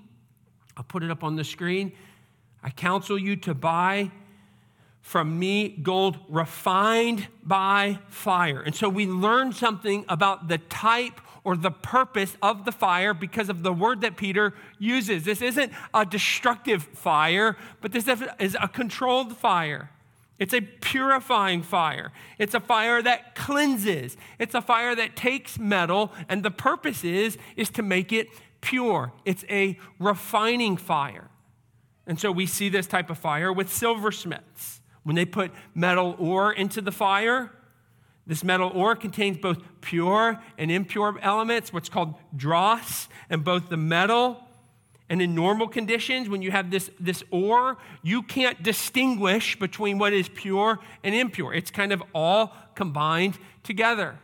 I'll 0.77 0.83
put 0.83 1.01
it 1.01 1.09
up 1.09 1.23
on 1.23 1.37
the 1.37 1.43
screen. 1.43 1.91
I 2.61 2.69
counsel 2.69 3.17
you 3.17 3.35
to 3.37 3.55
buy 3.55 4.11
from 5.01 5.39
me 5.39 5.69
gold 5.69 6.19
refined 6.29 7.29
by 7.41 7.97
fire. 8.09 8.61
And 8.61 8.75
so 8.75 8.89
we 8.89 9.07
learn 9.07 9.53
something 9.53 10.05
about 10.07 10.49
the 10.49 10.59
type 10.59 11.19
or 11.49 11.57
the 11.57 11.71
purpose 11.71 12.37
of 12.43 12.63
the 12.63 12.71
fire 12.71 13.11
because 13.11 13.49
of 13.49 13.63
the 13.63 13.73
word 13.73 14.01
that 14.01 14.15
Peter 14.15 14.53
uses. 14.77 15.25
This 15.25 15.41
isn't 15.41 15.73
a 15.95 16.05
destructive 16.05 16.83
fire, 16.83 17.57
but 17.81 17.91
this 17.91 18.07
is 18.37 18.55
a 18.61 18.67
controlled 18.67 19.35
fire. 19.35 19.89
It's 20.37 20.53
a 20.53 20.61
purifying 20.61 21.63
fire. 21.63 22.11
It's 22.37 22.53
a 22.53 22.59
fire 22.59 23.01
that 23.01 23.33
cleanses. 23.33 24.15
It's 24.37 24.53
a 24.53 24.61
fire 24.61 24.95
that 24.95 25.15
takes 25.15 25.57
metal, 25.57 26.11
and 26.29 26.43
the 26.43 26.51
purpose 26.51 27.03
is, 27.03 27.39
is 27.55 27.71
to 27.71 27.81
make 27.81 28.13
it 28.13 28.27
pure. 28.61 29.11
It's 29.25 29.43
a 29.49 29.79
refining 29.97 30.77
fire. 30.77 31.31
And 32.05 32.19
so 32.19 32.31
we 32.31 32.45
see 32.45 32.69
this 32.69 32.85
type 32.85 33.09
of 33.09 33.17
fire 33.17 33.51
with 33.51 33.73
silversmiths. 33.73 34.81
When 35.01 35.15
they 35.15 35.25
put 35.25 35.49
metal 35.73 36.15
ore 36.19 36.53
into 36.53 36.79
the 36.79 36.91
fire, 36.91 37.49
this 38.29 38.45
metal 38.45 38.71
ore 38.73 38.95
contains 38.95 39.37
both 39.37 39.57
pure 39.81 40.39
and 40.57 40.71
impure 40.71 41.19
elements, 41.21 41.73
what's 41.73 41.89
called 41.89 42.13
dross, 42.37 43.09
and 43.29 43.43
both 43.43 43.67
the 43.67 43.77
metal 43.77 44.45
and 45.09 45.21
in 45.21 45.33
normal 45.33 45.67
conditions, 45.67 46.29
when 46.29 46.43
you 46.43 46.51
have 46.51 46.69
this, 46.69 46.91
this 46.99 47.23
ore, 47.31 47.77
you 48.03 48.21
can't 48.21 48.61
distinguish 48.61 49.57
between 49.57 49.97
what 49.97 50.13
is 50.13 50.29
pure 50.29 50.79
and 51.03 51.15
impure. 51.15 51.51
It's 51.53 51.71
kind 51.71 51.91
of 51.91 52.03
all 52.13 52.55
combined 52.75 53.39
together. 53.63 54.19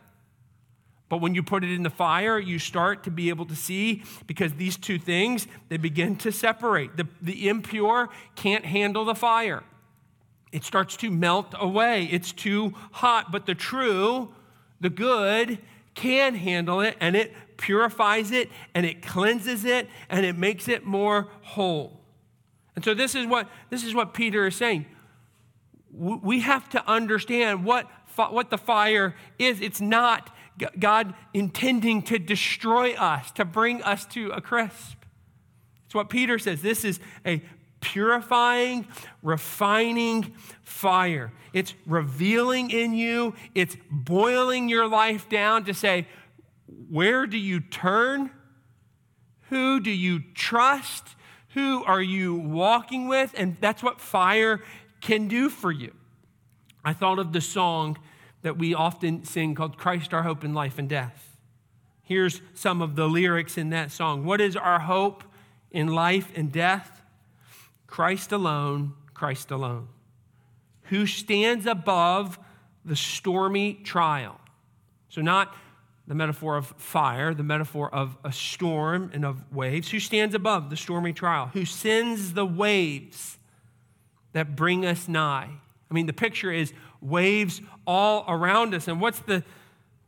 But 1.10 1.22
when 1.22 1.34
you 1.34 1.42
put 1.42 1.64
it 1.64 1.72
in 1.72 1.82
the 1.82 1.90
fire, 1.90 2.38
you 2.38 2.60
start 2.60 3.04
to 3.06 3.12
be 3.12 3.30
able 3.30 3.46
to 3.46 3.56
see 3.56 4.04
because 4.28 4.54
these 4.54 4.78
two 4.78 5.00
things, 5.00 5.48
they 5.70 5.78
begin 5.78 6.18
to 6.18 6.32
separate. 6.32 6.98
The, 6.98 7.08
the 7.20 7.50
impure 7.50 8.10
can't 8.36 8.66
handle 8.66 9.06
the 9.06 9.16
fire. 9.16 9.64
It 10.56 10.64
starts 10.64 10.96
to 10.98 11.12
melt 11.12 11.54
away. 11.60 12.06
It's 12.06 12.32
too 12.32 12.74
hot. 12.94 13.30
But 13.30 13.46
the 13.46 13.54
true, 13.54 14.34
the 14.80 14.90
good, 14.90 15.60
can 15.96 16.34
handle 16.36 16.80
it 16.80 16.96
and 17.02 17.14
it 17.14 17.34
purifies 17.58 18.32
it 18.32 18.50
and 18.74 18.86
it 18.86 19.02
cleanses 19.02 19.66
it 19.66 19.90
and 20.10 20.26
it 20.26 20.38
makes 20.38 20.70
it 20.70 20.86
more 20.86 21.28
whole. 21.42 22.00
And 22.74 22.86
so 22.86 22.94
this 22.94 23.16
is 23.16 23.28
what 23.28 23.50
this 23.70 23.84
is 23.84 23.94
what 23.94 24.14
Peter 24.14 24.48
is 24.48 24.56
saying. 24.56 24.86
We 25.92 26.40
have 26.40 26.70
to 26.70 26.90
understand 26.90 27.66
what 27.66 27.92
what 28.16 28.50
the 28.50 28.58
fire 28.58 29.14
is. 29.38 29.60
It's 29.60 29.82
not 29.82 30.34
God 30.80 31.16
intending 31.34 32.02
to 32.04 32.18
destroy 32.18 32.94
us, 32.94 33.30
to 33.34 33.44
bring 33.44 33.84
us 33.84 34.06
to 34.06 34.30
a 34.30 34.40
crisp. 34.40 35.04
It's 35.86 35.96
what 35.96 36.10
Peter 36.10 36.40
says. 36.40 36.62
This 36.62 36.86
is 36.86 37.02
a 37.26 37.44
purifying, 37.86 38.88
refining 39.22 40.34
fire. 40.64 41.32
It's 41.54 41.76
revealing 41.86 42.72
in 42.72 42.94
you, 42.94 43.36
it's 43.54 43.78
boiling 43.92 44.70
your 44.70 44.88
life 44.88 45.30
down 45.30 45.66
to 45.66 45.74
say, 45.74 46.08
where 46.90 47.28
do 47.28 47.38
you 47.38 47.60
turn? 47.60 48.32
Who 49.50 49.80
do 49.80 49.92
you 49.92 50.22
trust? 50.34 51.16
Who 51.50 51.84
are 51.84 52.02
you 52.02 52.36
walking 52.36 53.08
with? 53.08 53.34
And 53.38 53.56
that's 53.62 53.84
what 53.84 54.02
fire 54.02 54.62
can 55.00 55.28
do 55.28 55.50
for 55.50 55.72
you. 55.72 55.94
I 56.84 56.94
thought 56.94 57.20
of 57.20 57.34
the 57.34 57.42
song 57.42 57.98
that 58.42 58.58
we 58.58 58.74
often 58.74 59.24
sing 59.24 59.54
called 59.54 59.78
Christ, 59.78 60.14
our 60.14 60.24
hope 60.24 60.44
in 60.44 60.54
life 60.54 60.80
and 60.80 60.90
death. 60.90 61.38
Here's 62.04 62.42
some 62.56 62.82
of 62.82 62.96
the 62.96 63.08
lyrics 63.08 63.58
in 63.58 63.70
that 63.70 63.92
song. 63.92 64.26
What 64.26 64.42
is 64.42 64.56
our 64.56 64.80
hope 64.80 65.24
in 65.72 65.88
life 65.88 66.32
and 66.36 66.52
death? 66.52 67.02
Christ 67.88 68.32
alone, 68.32 68.94
Christ 69.14 69.52
alone, 69.52 69.88
who 70.84 71.06
stands 71.06 71.66
above 71.66 72.40
the 72.84 72.96
stormy 72.96 73.74
trial. 73.74 74.40
So, 75.10 75.22
not 75.22 75.56
the 76.08 76.16
metaphor 76.16 76.58
of 76.58 76.68
fire, 76.78 77.34
the 77.34 77.44
metaphor 77.44 77.94
of 77.94 78.18
a 78.24 78.32
storm 78.32 79.10
and 79.14 79.26
of 79.26 79.52
waves, 79.52 79.90
who 79.90 80.00
stands 80.00 80.36
above 80.36 80.70
the 80.70 80.78
stormy 80.78 81.14
trial, 81.14 81.50
who 81.54 81.66
sends 81.66 82.34
the 82.34 82.46
waves 82.46 83.38
that 84.34 84.56
bring 84.56 84.86
us 84.86 85.08
nigh. 85.08 85.50
I 85.90 85.94
mean, 85.94 86.06
the 86.06 86.14
picture 86.14 86.52
is 86.52 86.74
waves 87.02 87.62
all 87.88 88.26
around 88.28 88.74
us. 88.74 88.88
And 88.88 89.00
what's 89.00 89.20
the 89.20 89.44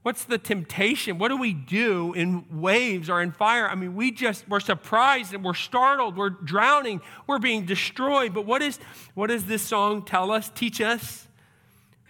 what's 0.07 0.23
the 0.23 0.37
temptation? 0.37 1.17
What 1.17 1.27
do 1.27 1.35
we 1.35 1.51
do 1.51 2.13
in 2.13 2.45
waves 2.49 3.09
or 3.09 3.21
in 3.21 3.33
fire? 3.33 3.67
I 3.67 3.75
mean, 3.75 3.93
we 3.93 4.09
just 4.09 4.47
we're 4.47 4.61
surprised 4.61 5.34
and 5.34 5.43
we're 5.43 5.53
startled, 5.53 6.15
we're 6.15 6.29
drowning, 6.29 7.01
we're 7.27 7.39
being 7.39 7.65
destroyed. 7.65 8.34
But 8.34 8.45
what 8.45 8.62
is 8.62 8.79
what 9.15 9.27
does 9.27 9.47
this 9.47 9.62
song 9.62 10.03
tell 10.03 10.32
us, 10.32 10.49
teach 10.55 10.79
us? 10.79 11.27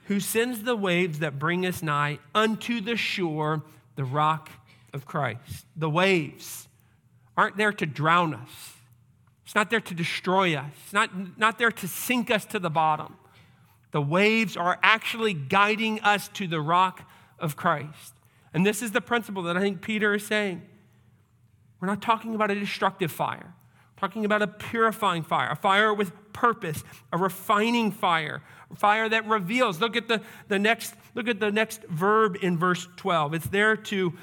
Who 0.05 0.19
sends 0.19 0.61
the 0.61 0.75
waves 0.75 1.17
that 1.19 1.39
bring 1.39 1.65
us 1.65 1.81
nigh 1.81 2.19
unto 2.35 2.81
the 2.81 2.95
shore 2.95 3.63
the 3.95 4.03
rock 4.03 4.51
of 4.93 5.07
Christ. 5.07 5.65
The 5.75 5.89
waves 5.89 6.67
aren't 7.35 7.57
there 7.57 7.73
to 7.73 7.87
drown 7.87 8.35
us. 8.35 8.73
It's 9.43 9.55
not 9.55 9.71
there 9.71 9.81
to 9.81 9.95
destroy 9.95 10.55
us. 10.55 10.71
It's 10.83 10.93
not, 10.93 11.39
not 11.39 11.57
there 11.57 11.71
to 11.71 11.87
sink 11.87 12.29
us 12.29 12.45
to 12.45 12.59
the 12.59 12.69
bottom. 12.69 13.15
The 13.89 14.03
waves 14.03 14.55
are 14.55 14.77
actually 14.83 15.33
guiding 15.33 15.99
us 16.01 16.27
to 16.35 16.45
the 16.45 16.61
rock 16.61 17.09
of 17.39 17.55
Christ. 17.55 18.13
And 18.53 18.65
this 18.65 18.81
is 18.81 18.91
the 18.91 19.01
principle 19.01 19.43
that 19.43 19.57
I 19.57 19.61
think 19.61 19.81
Peter 19.81 20.15
is 20.15 20.25
saying. 20.25 20.61
We're 21.79 21.87
not 21.87 22.01
talking 22.01 22.33
about 22.35 22.49
a 22.51 22.55
destructive 22.55 23.11
fire. 23.11 23.53
We're 23.95 24.07
talking 24.07 24.25
about 24.25 24.41
a 24.41 24.47
purifying 24.47 25.23
fire, 25.23 25.49
a 25.51 25.55
fire 25.55 25.93
with 25.93 26.11
purpose, 26.33 26.83
a 27.11 27.17
refining 27.17 27.91
fire, 27.91 28.41
a 28.71 28.75
fire 28.75 29.09
that 29.09 29.27
reveals. 29.27 29.79
Look 29.79 29.95
at 29.95 30.07
the, 30.07 30.21
the 30.47 30.59
next, 30.59 30.93
look 31.15 31.27
at 31.27 31.39
the 31.39 31.51
next 31.51 31.83
verb 31.83 32.37
in 32.41 32.57
verse 32.57 32.87
12. 32.97 33.33
It's 33.33 33.47
there 33.47 33.75
to, 33.75 34.13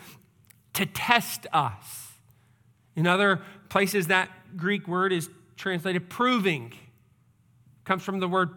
to 0.74 0.86
test 0.86 1.46
us. 1.52 2.12
In 2.96 3.06
other 3.06 3.40
places, 3.68 4.08
that 4.08 4.30
Greek 4.56 4.86
word 4.86 5.12
is 5.12 5.28
translated 5.56 6.08
proving. 6.08 6.66
It 6.66 7.84
comes 7.84 8.02
from 8.02 8.20
the 8.20 8.28
word, 8.28 8.50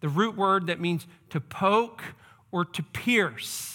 the 0.00 0.08
root 0.08 0.36
word 0.36 0.66
that 0.68 0.80
means 0.80 1.06
to 1.30 1.40
poke 1.40 2.02
or 2.50 2.64
to 2.64 2.82
pierce. 2.82 3.73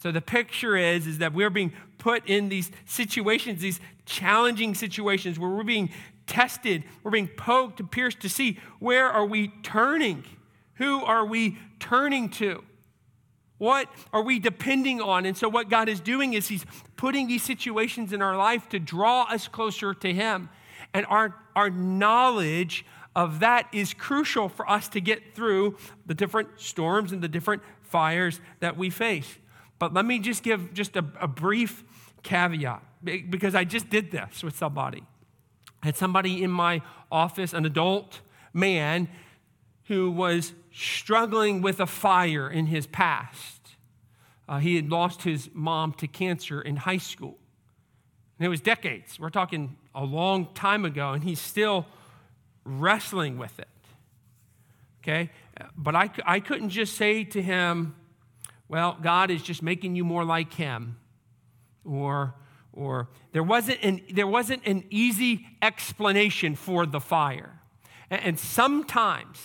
So 0.00 0.12
the 0.12 0.20
picture 0.20 0.76
is, 0.76 1.06
is 1.06 1.18
that 1.18 1.32
we're 1.32 1.50
being 1.50 1.72
put 1.98 2.28
in 2.28 2.48
these 2.48 2.70
situations, 2.86 3.60
these 3.60 3.80
challenging 4.06 4.74
situations 4.74 5.38
where 5.38 5.50
we're 5.50 5.64
being 5.64 5.90
tested, 6.26 6.84
we're 7.02 7.10
being 7.10 7.28
poked 7.28 7.90
pierced 7.90 8.20
to 8.20 8.28
see 8.28 8.58
where 8.78 9.08
are 9.08 9.26
we 9.26 9.48
turning? 9.62 10.24
Who 10.74 11.04
are 11.04 11.26
we 11.26 11.58
turning 11.80 12.30
to? 12.30 12.62
What 13.58 13.88
are 14.12 14.22
we 14.22 14.38
depending 14.38 15.00
on? 15.00 15.26
And 15.26 15.36
so, 15.36 15.48
what 15.48 15.68
God 15.68 15.88
is 15.88 15.98
doing 15.98 16.34
is 16.34 16.46
He's 16.46 16.64
putting 16.96 17.26
these 17.26 17.42
situations 17.42 18.12
in 18.12 18.22
our 18.22 18.36
life 18.36 18.68
to 18.68 18.78
draw 18.78 19.24
us 19.24 19.48
closer 19.48 19.92
to 19.94 20.12
Him. 20.12 20.48
And 20.94 21.04
our, 21.06 21.34
our 21.56 21.68
knowledge 21.68 22.86
of 23.16 23.40
that 23.40 23.68
is 23.72 23.94
crucial 23.94 24.48
for 24.48 24.68
us 24.70 24.88
to 24.90 25.00
get 25.00 25.34
through 25.34 25.76
the 26.06 26.14
different 26.14 26.48
storms 26.56 27.10
and 27.10 27.20
the 27.20 27.28
different 27.28 27.62
fires 27.82 28.40
that 28.60 28.76
we 28.76 28.90
face. 28.90 29.38
But 29.78 29.94
let 29.94 30.04
me 30.04 30.18
just 30.18 30.42
give 30.42 30.74
just 30.74 30.96
a, 30.96 31.04
a 31.20 31.28
brief 31.28 31.84
caveat 32.22 32.82
because 33.02 33.54
I 33.54 33.64
just 33.64 33.90
did 33.90 34.10
this 34.10 34.42
with 34.42 34.56
somebody. 34.56 35.04
I 35.82 35.86
had 35.86 35.96
somebody 35.96 36.42
in 36.42 36.50
my 36.50 36.82
office, 37.10 37.52
an 37.52 37.64
adult 37.64 38.20
man, 38.52 39.08
who 39.84 40.10
was 40.10 40.52
struggling 40.72 41.62
with 41.62 41.80
a 41.80 41.86
fire 41.86 42.50
in 42.50 42.66
his 42.66 42.86
past. 42.86 43.76
Uh, 44.48 44.58
he 44.58 44.76
had 44.76 44.90
lost 44.90 45.22
his 45.22 45.50
mom 45.52 45.92
to 45.94 46.06
cancer 46.06 46.60
in 46.60 46.76
high 46.76 46.98
school. 46.98 47.38
And 48.38 48.46
it 48.46 48.48
was 48.48 48.60
decades. 48.60 49.18
We're 49.18 49.30
talking 49.30 49.76
a 49.94 50.04
long 50.04 50.48
time 50.54 50.84
ago, 50.84 51.12
and 51.12 51.22
he's 51.22 51.40
still 51.40 51.86
wrestling 52.64 53.38
with 53.38 53.58
it. 53.58 53.68
Okay? 55.02 55.30
But 55.76 55.96
I, 55.96 56.10
I 56.24 56.40
couldn't 56.40 56.70
just 56.70 56.96
say 56.96 57.24
to 57.24 57.42
him, 57.42 57.94
well, 58.68 58.98
God 59.00 59.30
is 59.30 59.42
just 59.42 59.62
making 59.62 59.96
you 59.96 60.04
more 60.04 60.24
like 60.24 60.52
him. 60.54 60.98
Or, 61.84 62.34
or 62.72 63.08
there 63.32 63.42
wasn't 63.42 63.78
an, 63.82 64.02
there 64.12 64.26
wasn't 64.26 64.66
an 64.66 64.84
easy 64.90 65.46
explanation 65.62 66.54
for 66.54 66.84
the 66.84 67.00
fire. 67.00 67.60
And, 68.10 68.22
and 68.22 68.38
sometimes, 68.38 69.38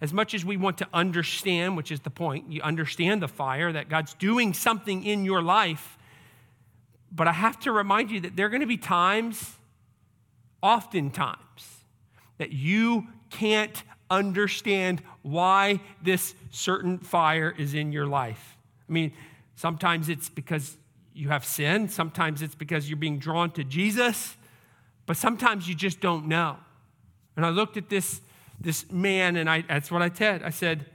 as 0.00 0.12
much 0.12 0.34
as 0.34 0.44
we 0.44 0.56
want 0.56 0.78
to 0.78 0.88
understand, 0.92 1.76
which 1.76 1.90
is 1.90 2.00
the 2.00 2.10
point, 2.10 2.52
you 2.52 2.62
understand 2.62 3.20
the 3.20 3.28
fire, 3.28 3.72
that 3.72 3.88
God's 3.88 4.14
doing 4.14 4.52
something 4.52 5.04
in 5.04 5.24
your 5.24 5.42
life. 5.42 5.98
But 7.10 7.26
I 7.26 7.32
have 7.32 7.58
to 7.60 7.72
remind 7.72 8.10
you 8.10 8.20
that 8.20 8.36
there 8.36 8.46
are 8.46 8.50
going 8.50 8.60
to 8.60 8.66
be 8.66 8.76
times, 8.76 9.56
oftentimes, 10.62 11.80
that 12.38 12.52
you 12.52 13.08
can't 13.30 13.82
understand 14.10 15.02
why 15.22 15.80
this 16.02 16.34
certain 16.50 16.98
fire 16.98 17.54
is 17.56 17.74
in 17.74 17.92
your 17.92 18.06
life. 18.06 18.56
I 18.88 18.92
mean, 18.92 19.12
sometimes 19.56 20.08
it's 20.08 20.28
because 20.28 20.76
you 21.14 21.28
have 21.28 21.44
sin, 21.44 21.88
sometimes 21.88 22.42
it's 22.42 22.54
because 22.54 22.88
you're 22.88 22.98
being 22.98 23.18
drawn 23.18 23.50
to 23.52 23.64
Jesus, 23.64 24.36
but 25.06 25.16
sometimes 25.16 25.68
you 25.68 25.74
just 25.74 26.00
don't 26.00 26.26
know. 26.26 26.56
And 27.36 27.44
I 27.44 27.50
looked 27.50 27.76
at 27.76 27.88
this, 27.88 28.20
this 28.60 28.90
man, 28.90 29.36
and 29.36 29.48
I, 29.48 29.62
that's 29.62 29.90
what 29.90 30.02
I 30.02 30.10
said. 30.10 30.42
I 30.42 30.50
said, 30.50 30.86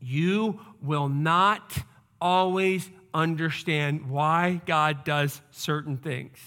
You 0.00 0.60
will 0.80 1.08
not 1.08 1.78
always 2.20 2.90
understand 3.14 4.08
why 4.08 4.60
God 4.66 5.04
does 5.04 5.40
certain 5.50 5.96
things. 5.96 6.38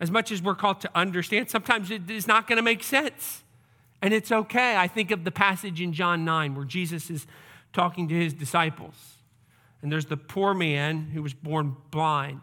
As 0.00 0.10
much 0.10 0.32
as 0.32 0.42
we're 0.42 0.56
called 0.56 0.80
to 0.80 0.90
understand, 0.94 1.48
sometimes 1.48 1.90
it 1.90 2.10
is 2.10 2.26
not 2.26 2.48
going 2.48 2.56
to 2.56 2.62
make 2.62 2.82
sense. 2.82 3.44
And 4.02 4.12
it's 4.12 4.32
okay. 4.32 4.76
I 4.76 4.88
think 4.88 5.12
of 5.12 5.22
the 5.22 5.30
passage 5.30 5.80
in 5.80 5.92
John 5.92 6.24
9 6.24 6.56
where 6.56 6.64
Jesus 6.64 7.08
is 7.08 7.26
talking 7.72 8.08
to 8.08 8.14
his 8.14 8.34
disciples. 8.34 8.94
And 9.80 9.90
there's 9.90 10.06
the 10.06 10.16
poor 10.16 10.52
man 10.54 11.10
who 11.14 11.22
was 11.22 11.32
born 11.32 11.76
blind. 11.90 12.40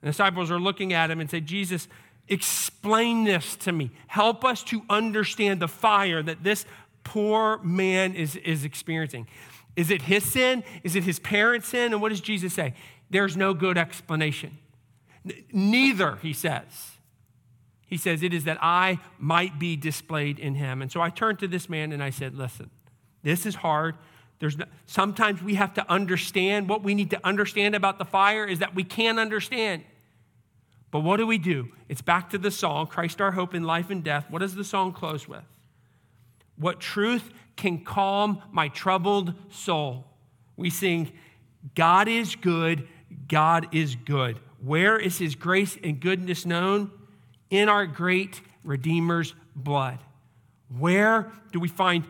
The 0.00 0.08
disciples 0.08 0.50
are 0.50 0.58
looking 0.58 0.94
at 0.94 1.10
him 1.10 1.20
and 1.20 1.30
say, 1.30 1.40
Jesus, 1.40 1.86
explain 2.28 3.24
this 3.24 3.56
to 3.56 3.72
me. 3.72 3.90
Help 4.06 4.44
us 4.44 4.62
to 4.64 4.82
understand 4.88 5.60
the 5.60 5.68
fire 5.68 6.22
that 6.22 6.42
this 6.42 6.64
poor 7.04 7.58
man 7.58 8.14
is, 8.14 8.36
is 8.36 8.64
experiencing. 8.64 9.26
Is 9.76 9.90
it 9.90 10.02
his 10.02 10.24
sin? 10.24 10.64
Is 10.82 10.96
it 10.96 11.04
his 11.04 11.18
parents' 11.18 11.68
sin? 11.68 11.92
And 11.92 12.00
what 12.00 12.08
does 12.08 12.20
Jesus 12.20 12.54
say? 12.54 12.74
There's 13.10 13.36
no 13.36 13.52
good 13.52 13.76
explanation. 13.76 14.58
Neither, 15.52 16.16
he 16.16 16.32
says. 16.32 16.92
He 17.90 17.96
says, 17.96 18.22
It 18.22 18.32
is 18.32 18.44
that 18.44 18.56
I 18.62 19.00
might 19.18 19.58
be 19.58 19.76
displayed 19.76 20.38
in 20.38 20.54
him. 20.54 20.80
And 20.80 20.90
so 20.90 21.02
I 21.02 21.10
turned 21.10 21.40
to 21.40 21.48
this 21.48 21.68
man 21.68 21.90
and 21.92 22.02
I 22.02 22.10
said, 22.10 22.36
Listen, 22.36 22.70
this 23.22 23.44
is 23.44 23.56
hard. 23.56 23.96
There's 24.38 24.56
no, 24.56 24.64
sometimes 24.86 25.42
we 25.42 25.56
have 25.56 25.74
to 25.74 25.90
understand 25.90 26.68
what 26.68 26.82
we 26.82 26.94
need 26.94 27.10
to 27.10 27.20
understand 27.26 27.74
about 27.74 27.98
the 27.98 28.06
fire 28.06 28.46
is 28.46 28.60
that 28.60 28.74
we 28.74 28.84
can't 28.84 29.18
understand. 29.18 29.84
But 30.90 31.00
what 31.00 31.18
do 31.18 31.26
we 31.26 31.36
do? 31.36 31.68
It's 31.88 32.00
back 32.00 32.30
to 32.30 32.38
the 32.38 32.50
song, 32.50 32.86
Christ 32.86 33.20
our 33.20 33.32
hope 33.32 33.54
in 33.54 33.64
life 33.64 33.90
and 33.90 34.02
death. 34.02 34.26
What 34.30 34.38
does 34.38 34.54
the 34.54 34.64
song 34.64 34.92
close 34.92 35.28
with? 35.28 35.44
What 36.56 36.80
truth 36.80 37.32
can 37.56 37.84
calm 37.84 38.40
my 38.50 38.68
troubled 38.68 39.34
soul? 39.50 40.06
We 40.56 40.70
sing, 40.70 41.12
God 41.74 42.08
is 42.08 42.36
good, 42.36 42.88
God 43.28 43.68
is 43.72 43.96
good. 43.96 44.38
Where 44.62 44.96
is 44.98 45.18
his 45.18 45.34
grace 45.34 45.76
and 45.82 46.00
goodness 46.00 46.46
known? 46.46 46.90
In 47.50 47.68
our 47.68 47.86
great 47.86 48.40
Redeemer's 48.64 49.34
blood. 49.54 49.98
Where 50.76 51.30
do 51.52 51.60
we 51.60 51.68
find 51.68 52.04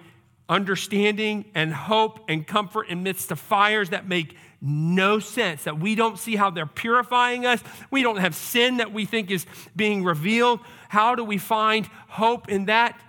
understanding 0.48 1.46
and 1.54 1.72
hope 1.72 2.20
and 2.28 2.46
comfort 2.46 2.90
amidst 2.90 3.28
the 3.28 3.36
fires 3.36 3.90
that 3.90 4.06
make 4.06 4.36
no 4.60 5.18
sense, 5.18 5.64
that 5.64 5.78
we 5.78 5.94
don't 5.94 6.18
see 6.18 6.36
how 6.36 6.50
they're 6.50 6.66
purifying 6.66 7.46
us? 7.46 7.62
We 7.90 8.02
don't 8.02 8.18
have 8.18 8.34
sin 8.34 8.76
that 8.78 8.92
we 8.92 9.06
think 9.06 9.30
is 9.30 9.46
being 9.74 10.04
revealed. 10.04 10.60
How 10.88 11.14
do 11.14 11.24
we 11.24 11.38
find 11.38 11.86
hope 12.08 12.48
in 12.48 12.66
that? 12.66 13.00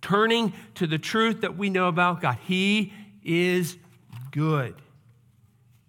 Turning 0.00 0.52
to 0.76 0.86
the 0.86 0.98
truth 0.98 1.42
that 1.42 1.56
we 1.56 1.68
know 1.68 1.88
about 1.88 2.20
God. 2.22 2.38
He 2.46 2.92
is 3.22 3.76
good, 4.30 4.74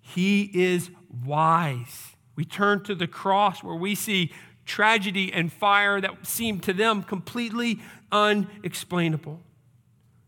He 0.02 0.52
is 0.54 0.90
wise. 1.26 2.10
We 2.36 2.46
turn 2.46 2.84
to 2.86 2.96
the 2.96 3.08
cross 3.08 3.64
where 3.64 3.76
we 3.76 3.94
see 3.94 4.32
tragedy 4.66 5.32
and 5.32 5.52
fire 5.52 6.00
that 6.02 6.26
seem 6.26 6.60
to 6.62 6.74
them 6.74 7.04
completely 7.04 7.80
unexplainable. 8.12 9.40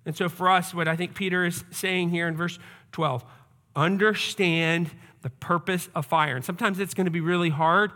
And 0.05 0.15
so, 0.15 0.29
for 0.29 0.49
us, 0.49 0.73
what 0.73 0.87
I 0.87 0.95
think 0.95 1.15
Peter 1.15 1.45
is 1.45 1.63
saying 1.71 2.09
here 2.09 2.27
in 2.27 2.35
verse 2.35 2.59
12 2.91 3.23
understand 3.75 4.91
the 5.21 5.29
purpose 5.29 5.89
of 5.95 6.05
fire. 6.05 6.35
And 6.35 6.45
sometimes 6.45 6.79
it's 6.79 6.93
going 6.93 7.05
to 7.05 7.11
be 7.11 7.19
really 7.19 7.49
hard, 7.49 7.91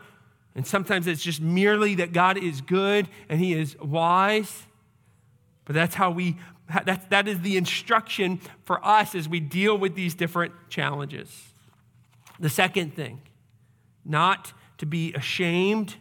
and 0.55 0.65
sometimes 0.65 1.07
it's 1.07 1.21
just 1.21 1.39
merely 1.39 1.95
that 1.95 2.11
God 2.11 2.37
is 2.37 2.61
good 2.61 3.07
and 3.29 3.39
He 3.39 3.53
is 3.53 3.77
wise. 3.79 4.63
But 5.65 5.75
that's 5.75 5.95
how 5.95 6.09
we, 6.09 6.37
that, 6.73 7.09
that 7.11 7.27
is 7.27 7.41
the 7.41 7.55
instruction 7.55 8.41
for 8.63 8.83
us 8.83 9.13
as 9.13 9.29
we 9.29 9.39
deal 9.39 9.77
with 9.77 9.93
these 9.93 10.15
different 10.15 10.53
challenges. 10.69 11.53
The 12.39 12.49
second 12.49 12.95
thing 12.95 13.21
not 14.03 14.53
to 14.79 14.85
be 14.85 15.13
ashamed, 15.13 15.95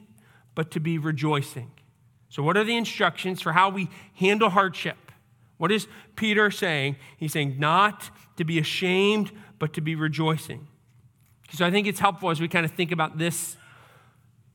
but 0.59 0.73
to 0.73 0.81
be 0.81 0.99
rejoicing. 0.99 1.71
So, 2.31 2.43
what 2.43 2.57
are 2.57 2.65
the 2.65 2.77
instructions 2.77 3.41
for 3.41 3.53
how 3.53 3.69
we 3.69 3.89
handle 4.15 4.51
hardship? 4.51 5.13
What 5.57 5.71
is 5.71 5.87
Peter 6.17 6.51
saying? 6.51 6.97
He's 7.17 7.33
saying 7.33 7.61
not 7.61 8.11
to 8.39 8.45
be 8.45 8.59
ashamed, 8.59 9.31
but 9.61 9.73
to 9.75 9.81
be 9.81 9.95
rejoicing. 9.95 10.67
So, 11.53 11.65
I 11.65 11.71
think 11.71 11.87
it's 11.87 12.01
helpful 12.01 12.31
as 12.31 12.41
we 12.41 12.49
kind 12.49 12.65
of 12.65 12.73
think 12.73 12.91
about 12.91 13.19
this, 13.19 13.57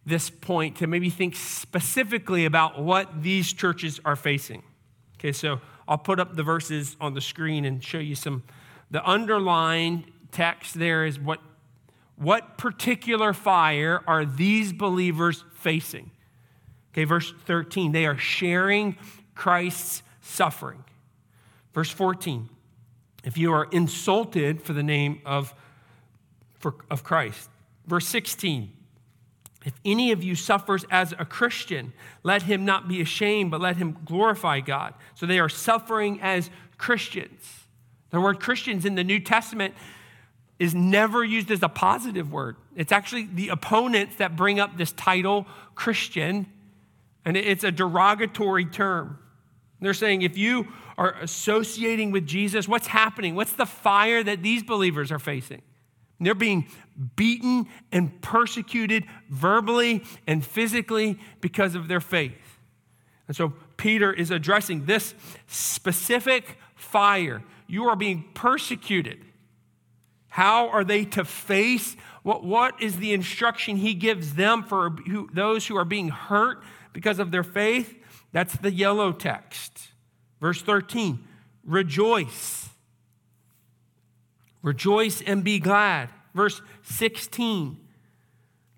this 0.05 0.29
point 0.29 0.75
to 0.79 0.87
maybe 0.87 1.09
think 1.09 1.37
specifically 1.37 2.43
about 2.43 2.83
what 2.83 3.23
these 3.23 3.53
churches 3.53 4.01
are 4.03 4.17
facing. 4.17 4.61
Okay, 5.17 5.31
so 5.31 5.61
I'll 5.87 5.97
put 5.97 6.19
up 6.19 6.35
the 6.35 6.43
verses 6.43 6.97
on 6.99 7.13
the 7.13 7.21
screen 7.21 7.63
and 7.63 7.81
show 7.81 7.99
you 7.99 8.15
some. 8.15 8.43
The 8.91 9.09
underlined 9.09 10.11
text 10.33 10.77
there 10.77 11.05
is 11.05 11.17
what 11.17 11.39
what 12.15 12.57
particular 12.57 13.33
fire 13.33 14.01
are 14.07 14.25
these 14.25 14.71
believers 14.71 15.43
facing? 15.55 16.11
Okay, 16.93 17.05
verse 17.05 17.33
13, 17.45 17.91
they 17.91 18.05
are 18.05 18.17
sharing 18.17 18.97
Christ's 19.35 20.03
suffering. 20.21 20.83
Verse 21.73 21.89
14, 21.89 22.49
if 23.23 23.37
you 23.37 23.51
are 23.51 23.65
insulted 23.71 24.61
for 24.61 24.73
the 24.73 24.83
name 24.83 25.21
of, 25.25 25.55
for, 26.59 26.75
of 26.91 27.03
Christ. 27.03 27.49
Verse 27.87 28.07
16, 28.07 28.71
if 29.65 29.73
any 29.83 30.11
of 30.11 30.23
you 30.23 30.35
suffers 30.35 30.85
as 30.91 31.13
a 31.17 31.25
Christian, 31.25 31.93
let 32.21 32.43
him 32.43 32.65
not 32.65 32.87
be 32.87 33.01
ashamed, 33.01 33.49
but 33.49 33.61
let 33.61 33.77
him 33.77 33.97
glorify 34.05 34.59
God. 34.59 34.93
So 35.15 35.25
they 35.25 35.39
are 35.39 35.49
suffering 35.49 36.19
as 36.21 36.49
Christians. 36.77 37.65
The 38.09 38.21
word 38.21 38.39
Christians 38.39 38.85
in 38.85 38.95
the 38.95 39.03
New 39.03 39.19
Testament 39.19 39.73
is 40.59 40.73
never 40.73 41.23
used 41.23 41.51
as 41.51 41.63
a 41.63 41.69
positive 41.69 42.31
word. 42.31 42.55
It's 42.75 42.91
actually 42.91 43.27
the 43.33 43.49
opponents 43.49 44.17
that 44.17 44.35
bring 44.35 44.59
up 44.59 44.77
this 44.77 44.91
title, 44.91 45.47
Christian, 45.75 46.47
and 47.25 47.35
it's 47.35 47.63
a 47.63 47.71
derogatory 47.71 48.65
term. 48.65 49.19
They're 49.81 49.93
saying 49.93 50.21
if 50.21 50.37
you 50.37 50.67
are 50.97 51.15
associating 51.21 52.11
with 52.11 52.25
Jesus, 52.25 52.67
what's 52.67 52.87
happening? 52.87 53.35
What's 53.35 53.53
the 53.53 53.65
fire 53.65 54.23
that 54.23 54.41
these 54.41 54.63
believers 54.63 55.11
are 55.11 55.19
facing? 55.19 55.61
they're 56.25 56.35
being 56.35 56.67
beaten 57.15 57.67
and 57.91 58.21
persecuted 58.21 59.05
verbally 59.29 60.03
and 60.27 60.45
physically 60.45 61.19
because 61.41 61.75
of 61.75 61.87
their 61.87 61.99
faith. 61.99 62.59
And 63.27 63.35
so 63.35 63.53
Peter 63.77 64.11
is 64.11 64.31
addressing 64.31 64.85
this 64.85 65.13
specific 65.47 66.57
fire. 66.75 67.43
You 67.67 67.85
are 67.85 67.95
being 67.95 68.25
persecuted 68.33 69.19
how 70.33 70.69
are 70.69 70.83
they 70.83 71.05
to 71.05 71.23
face? 71.23 71.95
What, 72.23 72.43
what 72.43 72.81
is 72.81 72.97
the 72.97 73.13
instruction 73.13 73.77
he 73.77 73.93
gives 73.93 74.33
them 74.33 74.63
for 74.63 74.89
who, 74.89 75.29
those 75.31 75.67
who 75.67 75.77
are 75.77 75.85
being 75.85 76.09
hurt 76.09 76.63
because 76.91 77.19
of 77.19 77.29
their 77.29 77.43
faith? 77.43 77.95
That's 78.31 78.55
the 78.57 78.71
yellow 78.71 79.11
text. 79.11 79.89
Verse 80.41 80.59
13 80.59 81.19
Rejoice. 81.63 82.69
Rejoice 84.63 85.21
and 85.21 85.43
be 85.43 85.59
glad. 85.59 86.09
Verse 86.33 86.63
16 86.81 87.77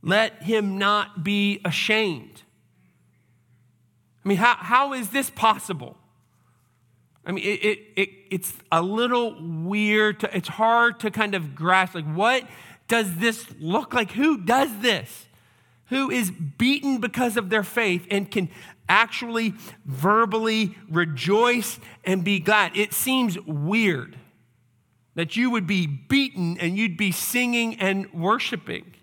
Let 0.01 0.43
him 0.43 0.77
not 0.77 1.23
be 1.23 1.61
ashamed. 1.63 2.41
I 4.25 4.27
mean, 4.27 4.39
how, 4.39 4.55
how 4.57 4.91
is 4.91 5.11
this 5.11 5.29
possible? 5.29 5.95
I 7.25 7.31
mean, 7.31 7.43
it, 7.43 7.65
it, 7.65 7.79
it, 7.95 8.09
it's 8.29 8.53
a 8.71 8.81
little 8.81 9.35
weird. 9.39 10.19
To, 10.19 10.37
it's 10.37 10.47
hard 10.47 10.99
to 10.99 11.11
kind 11.11 11.33
of 11.33 11.55
grasp. 11.55 11.95
Like, 11.95 12.05
what 12.05 12.43
does 12.87 13.15
this 13.17 13.45
look 13.59 13.93
like? 13.93 14.11
Who 14.11 14.37
does 14.37 14.79
this? 14.79 15.25
Who 15.89 16.09
is 16.11 16.31
beaten 16.31 16.99
because 16.99 17.37
of 17.37 17.49
their 17.49 17.63
faith 17.63 18.05
and 18.11 18.29
can 18.29 18.49
actually 18.87 19.53
verbally 19.85 20.75
rejoice 20.89 21.79
and 22.03 22.23
be 22.23 22.39
glad? 22.39 22.75
It 22.77 22.93
seems 22.93 23.39
weird 23.41 24.17
that 25.15 25.35
you 25.35 25.49
would 25.49 25.65
be 25.65 25.87
beaten 25.87 26.57
and 26.59 26.77
you'd 26.77 26.97
be 26.97 27.11
singing 27.11 27.79
and 27.79 28.11
worshiping. 28.13 28.93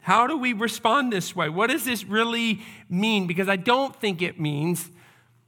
How 0.00 0.26
do 0.26 0.36
we 0.36 0.54
respond 0.54 1.12
this 1.12 1.36
way? 1.36 1.48
What 1.48 1.68
does 1.68 1.84
this 1.84 2.04
really 2.04 2.62
mean? 2.88 3.26
Because 3.26 3.48
I 3.48 3.56
don't 3.56 3.94
think 4.00 4.22
it 4.22 4.40
means 4.40 4.88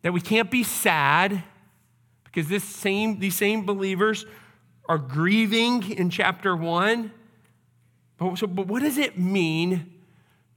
that 0.02 0.12
we 0.12 0.20
can't 0.20 0.50
be 0.50 0.62
sad 0.62 1.42
because 2.24 2.48
this 2.48 2.64
same, 2.64 3.18
these 3.20 3.36
same 3.36 3.64
believers 3.64 4.26
are 4.88 4.98
grieving 4.98 5.90
in 5.92 6.10
chapter 6.10 6.56
one. 6.56 7.12
But, 8.18 8.36
so, 8.38 8.46
but 8.46 8.66
what 8.66 8.82
does 8.82 8.98
it 8.98 9.18
mean 9.18 9.92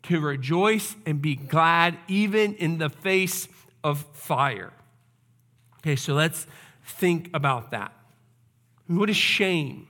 to 0.04 0.20
rejoice 0.20 0.96
and 1.06 1.22
be 1.22 1.36
glad 1.36 1.98
even 2.08 2.56
in 2.56 2.78
the 2.78 2.90
face 2.90 3.48
of 3.84 4.06
fire? 4.14 4.74
Okay, 5.80 5.96
so 5.96 6.14
let's 6.14 6.48
think 6.84 7.30
about 7.34 7.72
that. 7.72 7.94
What 8.88 9.10
is 9.10 9.18
shame? 9.18 9.88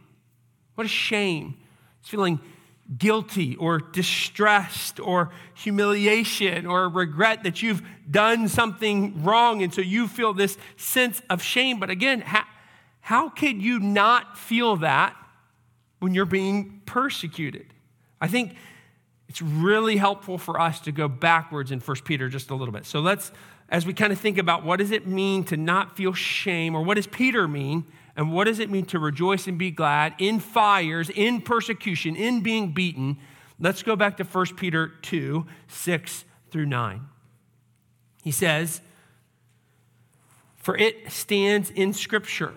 What 0.76 0.86
is 0.86 0.92
shame? 0.92 1.58
It's 2.02 2.10
feeling 2.10 2.40
guilty 2.98 3.56
or 3.56 3.80
distressed 3.80 5.00
or 5.00 5.32
humiliation 5.56 6.66
or 6.66 6.88
regret 6.88 7.44
that 7.44 7.62
you've 7.62 7.82
done 8.10 8.48
something 8.48 9.24
wrong. 9.24 9.64
And 9.64 9.74
so 9.74 9.82
you 9.82 10.08
feel 10.08 10.34
this 10.34 10.58
sense 10.78 11.22
of 11.30 11.42
shame. 11.42 11.80
But 11.80 11.90
again, 11.90 12.22
how, 12.22 12.44
how 13.00 13.30
could 13.30 13.62
you 13.62 13.80
not 13.80 14.38
feel 14.38 14.78
that 14.78 15.16
when 16.00 16.14
you're 16.14 16.26
being 16.26 16.82
persecuted. 16.86 17.66
I 18.22 18.28
think 18.28 18.56
it's 19.28 19.42
really 19.42 19.98
helpful 19.98 20.38
for 20.38 20.60
us 20.60 20.80
to 20.82 20.92
go 20.92 21.08
backwards 21.08 21.72
in 21.72 21.80
1 21.80 21.98
Peter 22.04 22.30
just 22.30 22.52
a 22.52 22.56
little 22.56 22.72
bit. 22.72 22.86
So 22.86 23.00
let's, 23.00 23.32
as 23.70 23.86
we 23.86 23.94
kind 23.94 24.14
of 24.14 24.20
think 24.20 24.38
about 24.38 24.64
what 24.64 24.78
does 24.78 24.92
it 24.92 25.08
mean 25.08 25.44
to 25.46 25.58
not 25.58 25.98
feel 25.98 26.14
shame, 26.14 26.76
or 26.76 26.84
what 26.84 26.96
does 26.96 27.08
Peter 27.08 27.48
mean, 27.48 27.86
and 28.16 28.32
what 28.32 28.46
does 28.46 28.60
it 28.60 28.70
mean 28.70 28.86
to 28.86 29.00
rejoice 29.00 29.48
and 29.48 29.58
be 29.58 29.72
glad 29.72 30.14
in 30.20 30.40
fires, 30.40 31.10
in 31.10 31.42
persecution, 31.42 32.16
in 32.16 32.42
being 32.42 32.72
beaten, 32.72 33.18
let's 33.60 33.84
go 33.84 33.96
back 33.96 34.18
to 34.18 34.24
1 34.24 34.56
Peter 34.56 34.94
2 35.02 35.46
6 35.68 36.26
through 36.50 36.66
9. 36.66 37.02
He 38.24 38.32
says, 38.32 38.82
For 40.56 40.78
it 40.78 41.12
stands 41.12 41.70
in 41.70 41.94
Scripture. 41.94 42.54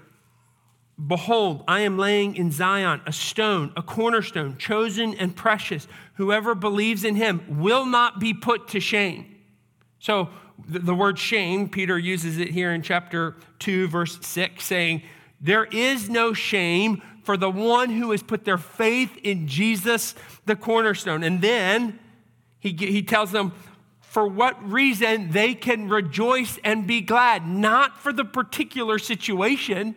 Behold, 1.04 1.62
I 1.68 1.80
am 1.80 1.96
laying 1.96 2.34
in 2.34 2.50
Zion 2.50 3.00
a 3.06 3.12
stone, 3.12 3.72
a 3.76 3.82
cornerstone, 3.82 4.56
chosen 4.58 5.14
and 5.14 5.34
precious. 5.34 5.86
Whoever 6.14 6.56
believes 6.56 7.04
in 7.04 7.14
him 7.14 7.60
will 7.60 7.86
not 7.86 8.18
be 8.18 8.34
put 8.34 8.68
to 8.68 8.80
shame. 8.80 9.36
So, 10.00 10.30
the 10.66 10.94
word 10.94 11.20
shame, 11.20 11.68
Peter 11.68 11.96
uses 11.96 12.38
it 12.38 12.48
here 12.48 12.72
in 12.72 12.82
chapter 12.82 13.36
2, 13.60 13.86
verse 13.86 14.18
6, 14.26 14.64
saying, 14.64 15.02
There 15.40 15.64
is 15.64 16.08
no 16.08 16.32
shame 16.32 17.02
for 17.22 17.36
the 17.36 17.50
one 17.50 17.90
who 17.90 18.10
has 18.10 18.22
put 18.22 18.44
their 18.44 18.58
faith 18.58 19.16
in 19.22 19.46
Jesus, 19.46 20.14
the 20.46 20.56
cornerstone. 20.56 21.22
And 21.22 21.40
then 21.40 21.98
he, 22.58 22.70
he 22.70 23.02
tells 23.02 23.32
them, 23.32 23.52
for 24.00 24.26
what 24.26 24.70
reason 24.70 25.30
they 25.32 25.54
can 25.54 25.88
rejoice 25.88 26.58
and 26.64 26.86
be 26.86 27.00
glad, 27.02 27.46
not 27.46 27.98
for 27.98 28.12
the 28.12 28.24
particular 28.24 28.98
situation 28.98 29.94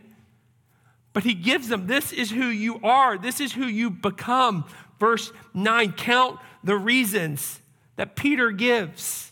but 1.13 1.23
he 1.23 1.33
gives 1.33 1.67
them 1.67 1.87
this 1.87 2.11
is 2.11 2.31
who 2.31 2.45
you 2.45 2.79
are, 2.83 3.17
this 3.17 3.39
is 3.39 3.53
who 3.53 3.65
you 3.65 3.89
become. 3.89 4.65
Verse 4.99 5.31
9 5.53 5.93
count 5.93 6.39
the 6.63 6.77
reasons 6.77 7.61
that 7.95 8.15
Peter 8.15 8.51
gives. 8.51 9.31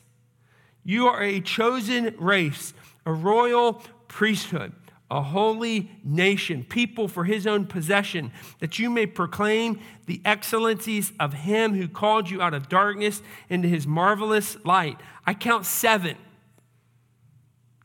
You 0.83 1.07
are 1.07 1.21
a 1.21 1.39
chosen 1.39 2.15
race, 2.17 2.73
a 3.05 3.13
royal 3.13 3.81
priesthood, 4.07 4.73
a 5.11 5.21
holy 5.21 5.91
nation, 6.03 6.63
people 6.63 7.07
for 7.07 7.23
his 7.23 7.47
own 7.47 7.65
possession, 7.65 8.31
that 8.59 8.77
you 8.77 8.89
may 8.89 9.05
proclaim 9.05 9.79
the 10.05 10.21
excellencies 10.23 11.11
of 11.19 11.33
him 11.33 11.73
who 11.73 11.87
called 11.87 12.29
you 12.29 12.41
out 12.41 12.53
of 12.53 12.69
darkness 12.69 13.21
into 13.49 13.67
his 13.67 13.87
marvelous 13.87 14.55
light. 14.63 14.99
I 15.25 15.33
count 15.33 15.65
seven. 15.65 16.15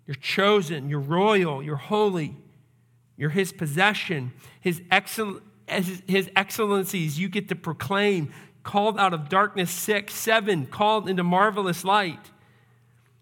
You're 0.07 0.17
chosen, 0.17 0.91
you're 0.91 1.01
royal, 1.01 1.63
you're 1.63 1.77
holy. 1.77 2.37
You're 3.17 3.31
his 3.31 3.53
possession, 3.53 4.33
his, 4.61 4.83
excel- 4.91 5.41
his 5.67 6.31
excellencies 6.35 7.19
you 7.19 7.29
get 7.29 7.49
to 7.49 7.55
proclaim, 7.55 8.33
called 8.65 8.99
out 8.99 9.15
of 9.15 9.29
darkness, 9.29 9.71
six, 9.71 10.15
seven, 10.15 10.67
called 10.67 11.09
into 11.09 11.23
marvelous 11.23 11.85
light. 11.85 12.31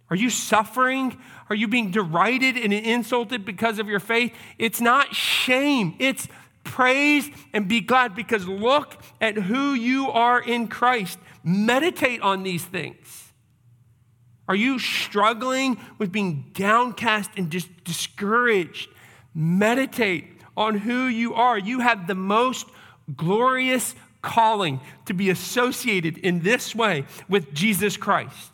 Are 0.08 0.16
you 0.16 0.30
suffering? 0.30 1.18
Are 1.52 1.54
you 1.54 1.68
being 1.68 1.90
derided 1.90 2.56
and 2.56 2.72
insulted 2.72 3.44
because 3.44 3.78
of 3.78 3.86
your 3.86 4.00
faith? 4.00 4.34
It's 4.56 4.80
not 4.80 5.14
shame, 5.14 5.94
it's 5.98 6.26
praise 6.64 7.28
and 7.52 7.68
be 7.68 7.82
glad 7.82 8.14
because 8.14 8.48
look 8.48 8.96
at 9.20 9.36
who 9.36 9.74
you 9.74 10.10
are 10.10 10.40
in 10.40 10.66
Christ. 10.66 11.18
Meditate 11.44 12.22
on 12.22 12.42
these 12.42 12.64
things. 12.64 13.34
Are 14.48 14.54
you 14.54 14.78
struggling 14.78 15.76
with 15.98 16.10
being 16.10 16.50
downcast 16.54 17.32
and 17.36 17.50
just 17.50 17.68
discouraged? 17.84 18.88
Meditate 19.34 20.40
on 20.56 20.78
who 20.78 21.04
you 21.04 21.34
are. 21.34 21.58
You 21.58 21.80
have 21.80 22.06
the 22.06 22.14
most 22.14 22.66
glorious 23.14 23.94
calling 24.22 24.80
to 25.04 25.12
be 25.12 25.28
associated 25.28 26.16
in 26.16 26.40
this 26.40 26.74
way 26.74 27.04
with 27.28 27.52
Jesus 27.52 27.98
Christ. 27.98 28.51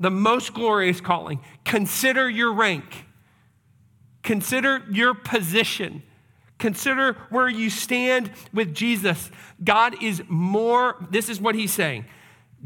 The 0.00 0.10
most 0.10 0.54
glorious 0.54 1.00
calling. 1.00 1.40
Consider 1.64 2.28
your 2.28 2.52
rank, 2.52 3.06
consider 4.22 4.82
your 4.90 5.14
position. 5.14 6.02
Consider 6.56 7.14
where 7.30 7.48
you 7.48 7.68
stand 7.68 8.30
with 8.52 8.74
Jesus. 8.74 9.30
God 9.62 10.00
is 10.00 10.22
more, 10.28 11.04
this 11.10 11.28
is 11.28 11.40
what 11.40 11.56
he's 11.56 11.72
saying 11.72 12.06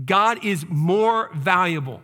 God 0.05 0.45
is 0.45 0.67
more 0.69 1.31
valuable 1.35 2.03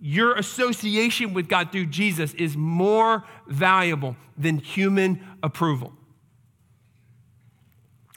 your 0.00 0.34
association 0.34 1.32
with 1.34 1.48
God 1.48 1.72
through 1.72 1.86
Jesus 1.86 2.34
is 2.34 2.56
more 2.56 3.24
valuable 3.46 4.16
than 4.36 4.58
human 4.58 5.24
approval. 5.42 5.92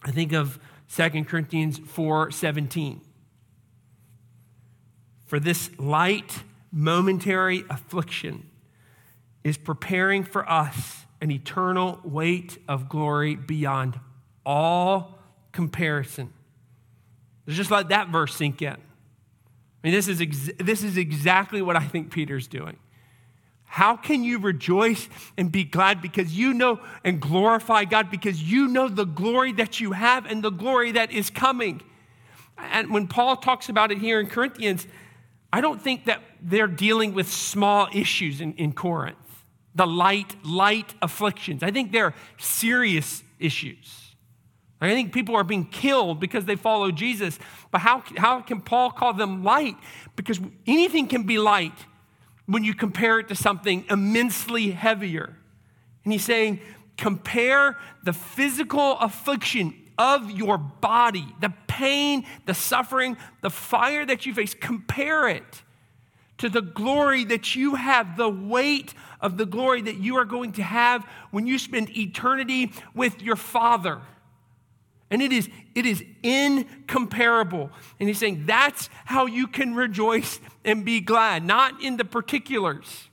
I 0.03 0.11
think 0.11 0.33
of 0.33 0.59
2 0.95 1.23
Corinthians 1.25 1.79
4 1.79 2.31
17. 2.31 3.01
For 5.29 5.39
this 5.39 5.69
light, 5.77 6.41
momentary 6.71 7.63
affliction 7.69 8.49
is 9.43 9.59
preparing 9.59 10.23
for 10.23 10.49
us 10.49 11.05
an 11.21 11.29
eternal 11.29 11.99
weight 12.03 12.57
of 12.67 12.89
glory 12.89 13.35
beyond 13.35 13.99
all 14.43 15.19
comparison. 15.51 16.33
Just 17.47 17.69
let 17.69 17.89
that 17.89 18.09
verse 18.09 18.35
sink 18.35 18.63
in. 18.63 18.73
I 18.73 18.77
mean, 19.83 19.93
this 19.93 20.07
is, 20.07 20.19
ex- 20.19 20.49
this 20.57 20.83
is 20.83 20.97
exactly 20.97 21.61
what 21.61 21.75
I 21.75 21.83
think 21.83 22.11
Peter's 22.11 22.47
doing. 22.47 22.77
How 23.65 23.97
can 23.97 24.23
you 24.23 24.39
rejoice 24.39 25.09
and 25.37 25.51
be 25.51 25.63
glad 25.63 26.01
because 26.01 26.35
you 26.35 26.55
know 26.55 26.79
and 27.03 27.21
glorify 27.21 27.85
God 27.85 28.09
because 28.09 28.41
you 28.41 28.67
know 28.67 28.87
the 28.87 29.05
glory 29.05 29.51
that 29.53 29.79
you 29.79 29.91
have 29.91 30.25
and 30.25 30.43
the 30.43 30.49
glory 30.49 30.93
that 30.93 31.11
is 31.11 31.29
coming? 31.29 31.83
And 32.57 32.89
when 32.89 33.05
Paul 33.05 33.37
talks 33.37 33.69
about 33.69 33.91
it 33.91 33.99
here 33.99 34.19
in 34.19 34.25
Corinthians, 34.25 34.87
I 35.51 35.61
don't 35.61 35.81
think 35.81 36.05
that 36.05 36.21
they're 36.41 36.67
dealing 36.67 37.13
with 37.13 37.31
small 37.31 37.87
issues 37.93 38.39
in, 38.41 38.53
in 38.53 38.71
Corinth, 38.73 39.17
the 39.73 39.87
light, 39.87 40.35
light 40.43 40.93
afflictions. 41.01 41.63
I 41.63 41.71
think 41.71 41.91
they're 41.91 42.13
serious 42.37 43.23
issues. 43.39 44.09
I 44.81 44.89
think 44.91 45.11
people 45.11 45.35
are 45.35 45.43
being 45.43 45.65
killed 45.65 46.19
because 46.19 46.45
they 46.45 46.55
follow 46.55 46.91
Jesus. 46.91 47.37
But 47.71 47.81
how, 47.81 48.03
how 48.17 48.41
can 48.41 48.61
Paul 48.61 48.91
call 48.91 49.13
them 49.13 49.43
light? 49.43 49.75
Because 50.15 50.39
anything 50.65 51.07
can 51.07 51.23
be 51.23 51.37
light 51.37 51.73
when 52.45 52.63
you 52.63 52.73
compare 52.73 53.19
it 53.19 53.27
to 53.27 53.35
something 53.35 53.85
immensely 53.89 54.71
heavier. 54.71 55.35
And 56.03 56.13
he's 56.13 56.23
saying, 56.23 56.61
compare 56.97 57.77
the 58.03 58.13
physical 58.13 58.97
affliction 58.99 59.73
of 59.99 60.31
your 60.31 60.57
body, 60.57 61.27
the 61.41 61.53
pain, 61.67 62.25
the 62.45 62.53
suffering, 62.53 63.17
the 63.41 63.49
fire 63.49 64.05
that 64.05 64.25
you 64.25 64.33
face, 64.33 64.55
compare 64.55 65.27
it 65.27 65.61
to 66.37 66.47
the 66.47 66.61
glory 66.61 67.25
that 67.25 67.53
you 67.53 67.75
have, 67.75 68.15
the 68.15 68.29
weight 68.29 68.93
of 69.19 69.37
the 69.37 69.45
glory 69.45 69.81
that 69.81 69.97
you 69.97 70.15
are 70.15 70.23
going 70.23 70.53
to 70.53 70.63
have 70.63 71.05
when 71.31 71.45
you 71.45 71.59
spend 71.59 71.95
eternity 71.95 72.71
with 72.95 73.21
your 73.21 73.35
Father. 73.35 74.01
And 75.11 75.21
it 75.21 75.33
is, 75.33 75.49
it 75.75 75.85
is 75.85 76.01
incomparable. 76.23 77.69
And 77.99 78.07
he's 78.07 78.19
saying 78.19 78.45
that's 78.45 78.89
how 79.03 79.25
you 79.25 79.47
can 79.47 79.75
rejoice 79.75 80.39
and 80.63 80.85
be 80.85 81.01
glad, 81.01 81.43
not 81.43 81.83
in 81.83 81.97
the 81.97 82.05
particulars, 82.05 83.09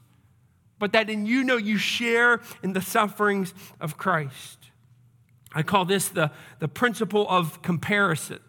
but 0.79 0.92
that 0.92 1.11
in 1.11 1.27
you 1.27 1.42
know 1.42 1.57
you 1.57 1.79
share 1.79 2.40
in 2.62 2.75
the 2.75 2.83
sufferings 2.83 3.55
of 3.81 3.96
Christ. 3.96 4.65
I 5.57 5.62
call 5.62 5.87
this 5.87 6.11
the, 6.11 6.31
the 6.59 6.69
principle 6.69 7.27
of 7.31 7.62
comparison. 7.62 8.40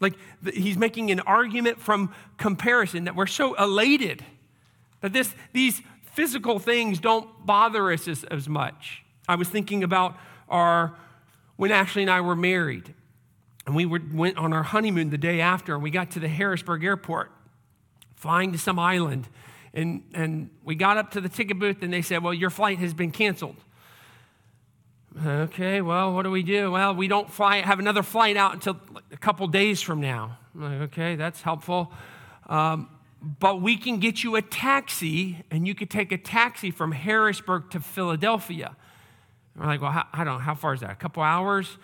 Like 0.00 0.12
the, 0.42 0.50
he's 0.50 0.76
making 0.76 1.10
an 1.10 1.20
argument 1.20 1.80
from 1.80 2.14
comparison 2.36 3.04
that 3.04 3.16
we're 3.16 3.26
so 3.26 3.54
elated 3.54 4.22
that 5.00 5.14
this, 5.14 5.34
these 5.54 5.80
physical 6.02 6.58
things 6.58 7.00
don't 7.00 7.46
bother 7.46 7.90
us 7.90 8.06
as, 8.06 8.24
as 8.24 8.50
much. 8.50 9.02
I 9.26 9.36
was 9.36 9.48
thinking 9.48 9.82
about 9.82 10.18
our 10.46 10.94
when 11.56 11.72
Ashley 11.72 12.02
and 12.02 12.10
I 12.10 12.20
were 12.20 12.36
married. 12.36 12.92
And 13.66 13.74
we 13.74 13.86
were, 13.86 14.00
went 14.12 14.36
on 14.36 14.52
our 14.52 14.64
honeymoon 14.64 15.08
the 15.08 15.18
day 15.18 15.40
after, 15.40 15.72
and 15.72 15.82
we 15.82 15.90
got 15.90 16.10
to 16.12 16.20
the 16.20 16.28
Harrisburg 16.28 16.84
airport, 16.84 17.30
flying 18.14 18.52
to 18.52 18.58
some 18.58 18.78
island. 18.78 19.26
And, 19.72 20.02
and 20.12 20.50
we 20.64 20.74
got 20.74 20.98
up 20.98 21.12
to 21.12 21.20
the 21.20 21.30
ticket 21.30 21.58
booth, 21.58 21.82
and 21.82 21.92
they 21.92 22.02
said, 22.02 22.22
Well, 22.22 22.34
your 22.34 22.50
flight 22.50 22.78
has 22.78 22.92
been 22.92 23.10
canceled. 23.10 23.56
Okay, 25.20 25.82
well, 25.82 26.14
what 26.14 26.22
do 26.22 26.30
we 26.30 26.42
do? 26.42 26.70
Well, 26.70 26.94
we 26.94 27.06
don't 27.06 27.30
fly, 27.30 27.58
have 27.58 27.78
another 27.78 28.02
flight 28.02 28.36
out 28.36 28.54
until 28.54 28.78
a 29.12 29.16
couple 29.18 29.46
days 29.46 29.82
from 29.82 30.00
now. 30.00 30.38
Like, 30.54 30.80
okay, 30.82 31.16
that's 31.16 31.42
helpful. 31.42 31.92
Um, 32.48 32.88
but 33.20 33.60
we 33.60 33.76
can 33.76 33.98
get 33.98 34.24
you 34.24 34.36
a 34.36 34.42
taxi, 34.42 35.44
and 35.50 35.68
you 35.68 35.74
could 35.74 35.90
take 35.90 36.12
a 36.12 36.18
taxi 36.18 36.70
from 36.70 36.92
Harrisburg 36.92 37.70
to 37.70 37.80
Philadelphia. 37.80 38.74
We're 39.54 39.66
like, 39.66 39.82
well, 39.82 39.90
how, 39.90 40.06
I 40.12 40.24
don't 40.24 40.34
know, 40.34 40.40
how 40.40 40.54
far 40.54 40.72
is 40.74 40.80
that? 40.80 40.90
A 40.90 40.96
couple 40.96 41.22
hours? 41.22 41.76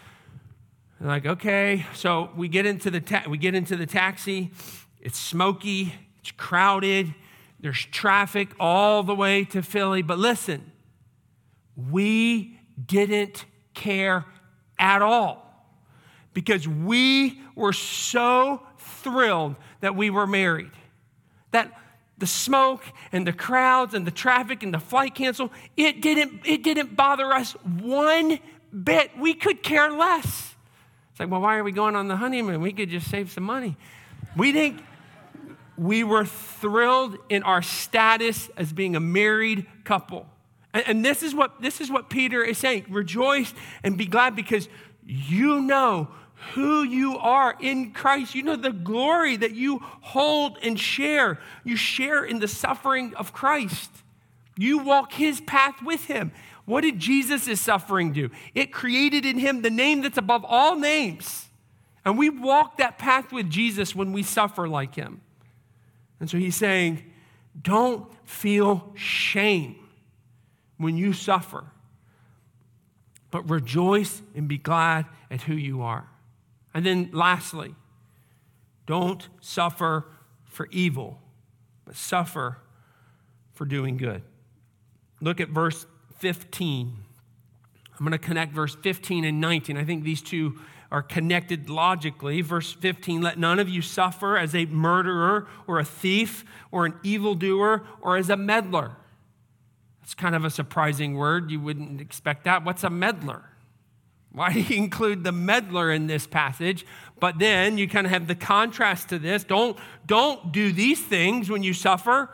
We're 0.98 1.08
like, 1.08 1.26
okay. 1.26 1.84
So 1.94 2.30
we 2.34 2.48
get 2.48 2.64
into 2.64 2.90
the 2.90 3.00
ta- 3.00 3.24
we 3.28 3.36
get 3.36 3.54
into 3.54 3.76
the 3.76 3.86
taxi. 3.86 4.50
It's 5.00 5.18
smoky. 5.18 5.94
It's 6.20 6.32
crowded. 6.32 7.14
There's 7.60 7.84
traffic 7.86 8.48
all 8.58 9.02
the 9.02 9.14
way 9.14 9.44
to 9.44 9.62
Philly. 9.62 10.02
But 10.02 10.18
listen, 10.18 10.72
we 11.76 12.57
didn't 12.86 13.44
care 13.74 14.24
at 14.78 15.02
all 15.02 15.44
because 16.34 16.68
we 16.68 17.40
were 17.54 17.72
so 17.72 18.62
thrilled 18.78 19.56
that 19.80 19.96
we 19.96 20.10
were 20.10 20.26
married. 20.26 20.70
That 21.50 21.72
the 22.18 22.26
smoke 22.26 22.84
and 23.12 23.26
the 23.26 23.32
crowds 23.32 23.94
and 23.94 24.06
the 24.06 24.10
traffic 24.10 24.62
and 24.62 24.74
the 24.74 24.78
flight 24.78 25.14
cancel, 25.14 25.52
it 25.76 26.00
didn't, 26.00 26.42
it 26.44 26.62
didn't 26.62 26.96
bother 26.96 27.32
us 27.32 27.52
one 27.52 28.38
bit. 28.84 29.12
We 29.18 29.34
could 29.34 29.62
care 29.62 29.90
less. 29.90 30.54
It's 31.10 31.20
like, 31.20 31.30
well, 31.30 31.40
why 31.40 31.56
are 31.56 31.64
we 31.64 31.72
going 31.72 31.96
on 31.96 32.08
the 32.08 32.16
honeymoon? 32.16 32.60
We 32.60 32.72
could 32.72 32.90
just 32.90 33.08
save 33.10 33.30
some 33.30 33.44
money. 33.44 33.76
We 34.36 34.52
didn't, 34.52 34.82
we 35.76 36.04
were 36.04 36.24
thrilled 36.24 37.18
in 37.28 37.42
our 37.44 37.62
status 37.62 38.50
as 38.56 38.72
being 38.72 38.94
a 38.94 39.00
married 39.00 39.66
couple. 39.84 40.26
And, 40.74 40.84
and 40.86 41.04
this 41.04 41.22
is 41.22 41.34
what 41.34 41.60
this 41.60 41.80
is 41.80 41.90
what 41.90 42.10
Peter 42.10 42.42
is 42.42 42.58
saying. 42.58 42.86
Rejoice 42.88 43.52
and 43.82 43.96
be 43.96 44.06
glad 44.06 44.36
because 44.36 44.68
you 45.04 45.60
know 45.60 46.08
who 46.54 46.82
you 46.82 47.16
are 47.18 47.56
in 47.60 47.92
Christ. 47.92 48.34
You 48.34 48.42
know 48.42 48.56
the 48.56 48.72
glory 48.72 49.36
that 49.36 49.52
you 49.54 49.80
hold 49.82 50.58
and 50.62 50.78
share. 50.78 51.40
You 51.64 51.76
share 51.76 52.24
in 52.24 52.38
the 52.38 52.48
suffering 52.48 53.14
of 53.16 53.32
Christ. 53.32 53.90
You 54.56 54.78
walk 54.78 55.12
his 55.12 55.40
path 55.40 55.82
with 55.82 56.04
him. 56.04 56.32
What 56.64 56.82
did 56.82 56.98
Jesus' 56.98 57.60
suffering 57.60 58.12
do? 58.12 58.30
It 58.54 58.72
created 58.72 59.24
in 59.24 59.38
him 59.38 59.62
the 59.62 59.70
name 59.70 60.02
that's 60.02 60.18
above 60.18 60.44
all 60.44 60.76
names. 60.76 61.46
And 62.04 62.18
we 62.18 62.28
walk 62.28 62.76
that 62.76 62.98
path 62.98 63.32
with 63.32 63.50
Jesus 63.50 63.94
when 63.94 64.12
we 64.12 64.22
suffer 64.22 64.68
like 64.68 64.94
him. 64.94 65.20
And 66.20 66.28
so 66.28 66.36
he's 66.36 66.56
saying, 66.56 67.04
don't 67.60 68.06
feel 68.28 68.92
shame 68.94 69.87
when 70.78 70.96
you 70.96 71.12
suffer, 71.12 71.64
but 73.30 73.48
rejoice 73.50 74.22
and 74.34 74.48
be 74.48 74.58
glad 74.58 75.06
at 75.30 75.42
who 75.42 75.54
you 75.54 75.82
are. 75.82 76.08
And 76.72 76.86
then 76.86 77.10
lastly, 77.12 77.74
don't 78.86 79.28
suffer 79.40 80.06
for 80.46 80.68
evil, 80.70 81.20
but 81.84 81.94
suffer 81.94 82.58
for 83.52 83.64
doing 83.64 83.96
good. 83.96 84.22
Look 85.20 85.40
at 85.40 85.50
verse 85.50 85.84
15. 86.18 86.96
I'm 87.98 88.06
going 88.06 88.12
to 88.12 88.18
connect 88.18 88.52
verse 88.52 88.76
15 88.76 89.24
and 89.24 89.40
19. 89.40 89.76
I 89.76 89.84
think 89.84 90.04
these 90.04 90.22
two 90.22 90.60
are 90.90 91.02
connected 91.02 91.68
logically. 91.68 92.40
Verse 92.40 92.72
15 92.72 93.20
let 93.20 93.38
none 93.38 93.58
of 93.58 93.68
you 93.68 93.82
suffer 93.82 94.36
as 94.36 94.54
a 94.54 94.66
murderer 94.66 95.46
or 95.66 95.78
a 95.78 95.84
thief 95.84 96.44
or 96.70 96.86
an 96.86 96.94
evildoer 97.02 97.84
or 98.00 98.16
as 98.16 98.30
a 98.30 98.36
meddler. 98.36 98.96
It's 100.08 100.14
kind 100.14 100.34
of 100.34 100.42
a 100.42 100.48
surprising 100.48 101.18
word. 101.18 101.50
You 101.50 101.60
wouldn't 101.60 102.00
expect 102.00 102.44
that. 102.44 102.64
What's 102.64 102.82
a 102.82 102.88
meddler? 102.88 103.42
Why 104.32 104.54
do 104.54 104.60
you 104.60 104.78
include 104.78 105.22
the 105.22 105.32
meddler 105.32 105.92
in 105.92 106.06
this 106.06 106.26
passage? 106.26 106.86
But 107.20 107.38
then 107.38 107.76
you 107.76 107.86
kind 107.86 108.06
of 108.06 108.12
have 108.12 108.26
the 108.26 108.34
contrast 108.34 109.10
to 109.10 109.18
this. 109.18 109.44
Don't, 109.44 109.76
don't 110.06 110.50
do 110.50 110.72
these 110.72 110.98
things 110.98 111.50
when 111.50 111.62
you 111.62 111.74
suffer. 111.74 112.30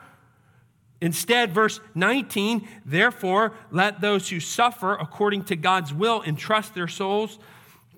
Instead, 1.00 1.52
verse 1.52 1.80
19, 1.96 2.68
therefore, 2.86 3.54
let 3.72 4.00
those 4.00 4.28
who 4.28 4.38
suffer 4.38 4.94
according 4.94 5.42
to 5.46 5.56
God's 5.56 5.92
will 5.92 6.22
entrust 6.22 6.76
their 6.76 6.86
souls 6.86 7.40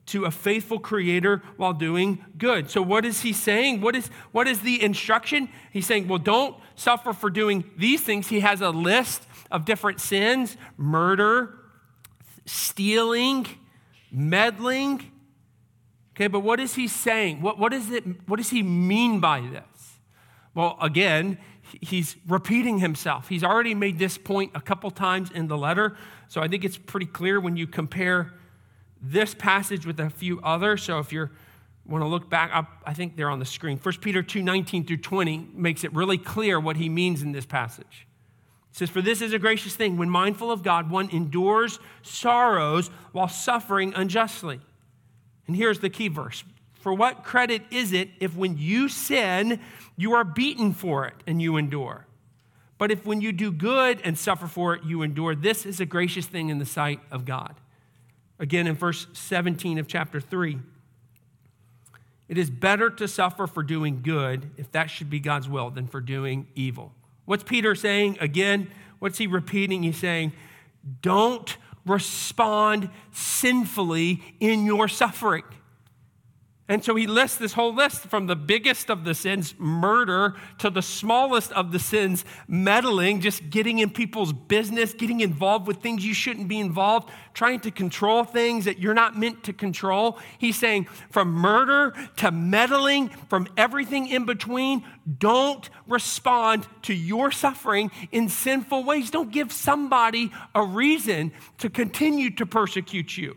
to 0.07 0.25
a 0.25 0.31
faithful 0.31 0.79
creator 0.79 1.43
while 1.57 1.73
doing 1.73 2.25
good. 2.39 2.71
So, 2.71 2.81
what 2.81 3.05
is 3.05 3.23
he 3.23 3.33
saying? 3.33 3.81
What 3.81 3.97
is, 3.97 4.09
what 4.33 4.47
is 4.47 4.61
the 4.61 4.83
instruction? 4.83 5.49
He's 5.73 5.87
saying, 5.87 6.09
well, 6.09 6.19
don't 6.19 6.57
suffer 6.77 7.13
for 7.13 7.29
doing 7.29 7.65
these 7.77 8.03
things. 8.03 8.29
He 8.29 8.41
has 8.41 8.61
a 8.61 8.71
list 8.71 9.27
of 9.51 9.65
different 9.65 10.01
sins 10.01 10.57
murder, 10.77 11.59
stealing, 12.45 13.47
meddling. 14.11 15.13
Okay, 16.15 16.29
but 16.29 16.41
what 16.41 16.61
is 16.61 16.75
he 16.75 16.89
saying? 16.89 17.43
What, 17.43 17.59
what, 17.59 17.73
is 17.75 17.91
it, 17.91 18.05
what 18.29 18.37
does 18.37 18.51
he 18.51 18.63
mean 18.63 19.21
by 19.21 19.41
this? 19.41 19.99
Well, 20.55 20.79
again, 20.81 21.37
he's 21.83 22.17
repeating 22.27 22.79
himself. 22.79 23.29
He's 23.29 23.45
already 23.45 23.75
made 23.75 23.99
this 23.99 24.17
point 24.17 24.53
a 24.55 24.61
couple 24.61 24.91
times 24.91 25.31
in 25.31 25.49
the 25.49 25.59
letter. 25.59 25.97
So 26.29 26.41
I 26.41 26.49
think 26.49 26.65
it's 26.65 26.79
pretty 26.79 27.07
clear 27.07 27.39
when 27.39 27.57
you 27.57 27.67
compare 27.67 28.33
this 29.01 29.35
passage 29.35 29.87
with 29.87 30.01
a 30.01 30.11
few 30.11 30.41
others. 30.41 30.83
So 30.83 30.99
if 30.99 31.13
you 31.13 31.31
want 31.85 32.03
to 32.03 32.09
look 32.09 32.29
back, 32.29 32.51
I, 32.53 32.67
I 32.89 32.95
think 32.95 33.17
they're 33.17 33.31
on 33.31 33.39
the 33.39 33.45
screen. 33.45 33.79
1 33.79 33.95
Peter 34.01 34.23
2 34.23 34.43
19 34.43 34.85
through 34.85 34.97
20 34.99 35.49
makes 35.55 35.85
it 35.85 35.93
really 35.95 36.19
clear 36.19 36.59
what 36.59 36.77
he 36.77 36.89
means 36.89 37.23
in 37.23 37.33
this 37.33 37.47
passage. 37.47 38.07
It 38.71 38.77
says, 38.77 38.91
For 38.91 39.03
this 39.03 39.23
is 39.23 39.33
a 39.33 39.39
gracious 39.39 39.77
thing. 39.77 39.97
When 39.97 40.11
mindful 40.11 40.51
of 40.51 40.63
God, 40.63 40.91
one 40.91 41.11
endures 41.11 41.79
sorrows 42.03 42.89
while 43.13 43.29
suffering 43.29 43.95
unjustly. 43.95 44.61
And 45.47 45.57
here's 45.57 45.81
the 45.81 45.91
key 45.91 46.09
verse 46.09 46.45
For 46.75 46.93
what 46.93 47.25
credit 47.25 47.63
is 47.71 47.93
it 47.93 48.11
if 48.21 48.37
when 48.37 48.59
you 48.59 48.89
sin, 48.89 49.61
you 49.97 50.13
are 50.15 50.25
beaten 50.25 50.73
for 50.73 51.07
it 51.07 51.15
and 51.27 51.41
you 51.41 51.57
endure. 51.57 52.07
But 52.79 52.91
if 52.91 53.07
when 53.07 53.21
you 53.23 53.33
do 53.33 53.51
good 53.51 54.01
and 54.05 54.19
suffer 54.19 54.47
for 54.47 54.75
it, 54.75 54.85
you 54.85 55.03
endure, 55.03 55.35
this 55.35 55.65
is 55.65 55.81
a 55.81 55.87
gracious 55.87 56.27
thing 56.27 56.51
in 56.51 56.59
the 56.59 56.67
sight 56.67 57.01
of 57.11 57.25
God. 57.25 57.55
Again, 58.39 58.67
in 58.67 58.75
verse 58.75 59.07
17 59.13 59.79
of 59.79 59.89
chapter 59.89 60.21
3, 60.21 60.59
it 62.29 62.39
is 62.39 62.51
better 62.51 62.91
to 62.91 63.07
suffer 63.07 63.47
for 63.47 63.63
doing 63.63 64.03
good, 64.03 64.51
if 64.57 64.71
that 64.73 64.91
should 64.91 65.09
be 65.09 65.21
God's 65.21 65.49
will, 65.49 65.71
than 65.71 65.87
for 65.87 66.01
doing 66.01 66.47
evil. 66.55 66.93
What's 67.25 67.45
Peter 67.45 67.75
saying? 67.75 68.19
Again, 68.21 68.71
what's 68.99 69.19
he 69.19 69.27
repeating? 69.27 69.83
He's 69.83 69.97
saying, 69.97 70.33
don't 71.03 71.57
respond 71.85 72.91
sinfully 73.13 74.23
in 74.41 74.67
your 74.67 74.89
suffering. 74.89 75.45
And 76.69 76.83
so 76.83 76.97
he 76.97 77.07
lists 77.07 77.39
this 77.39 77.53
whole 77.53 77.73
list 77.73 78.03
from 78.09 78.27
the 78.27 78.35
biggest 78.35 78.91
of 78.91 79.05
the 79.05 79.15
sins, 79.15 79.55
murder, 79.57 80.35
to 80.59 80.69
the 80.69 80.83
smallest 80.83 81.53
of 81.53 81.71
the 81.71 81.79
sins, 81.79 82.25
meddling, 82.49 83.21
just 83.21 83.51
getting 83.51 83.79
in 83.79 83.91
people's 83.91 84.33
business, 84.33 84.93
getting 84.93 85.21
involved 85.21 85.69
with 85.69 85.77
things 85.77 86.05
you 86.05 86.13
shouldn't 86.13 86.49
be 86.49 86.59
involved, 86.59 87.09
trying 87.35 87.61
to 87.61 87.71
control 87.71 88.25
things 88.25 88.65
that 88.65 88.81
you're 88.81 88.95
not 88.95 89.17
meant 89.17 89.45
to 89.45 89.53
control. 89.53 90.19
He's 90.39 90.59
saying 90.59 90.87
from 91.09 91.31
murder 91.33 91.95
to 92.17 92.33
meddling, 92.33 93.11
from 93.29 93.47
everything 93.57 94.09
in 94.09 94.25
between, 94.25 94.85
don't 95.21 95.71
respond 95.87 96.67
to 96.83 96.95
your 96.95 97.31
suffering 97.31 97.93
in 98.11 98.29
sinful 98.29 98.83
ways. 98.83 99.13
Don't 99.13 99.31
give 99.31 99.53
somebody 99.53 100.33
a 100.53 100.65
reason 100.65 101.31
to 101.59 101.71
continue 101.71 102.31
to 102.31 102.45
persecute 102.45 103.17
you. 103.17 103.37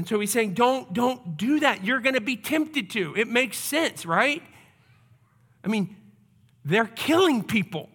And 0.00 0.08
so 0.08 0.18
he's 0.18 0.30
saying, 0.30 0.54
don't, 0.54 0.94
don't 0.94 1.36
do 1.36 1.60
that. 1.60 1.84
You're 1.84 2.00
going 2.00 2.14
to 2.14 2.22
be 2.22 2.34
tempted 2.34 2.88
to. 2.92 3.14
It 3.18 3.28
makes 3.28 3.58
sense, 3.58 4.06
right? 4.06 4.42
I 5.62 5.68
mean, 5.68 5.94
they're 6.64 6.86
killing 6.86 7.44
people. 7.44 7.90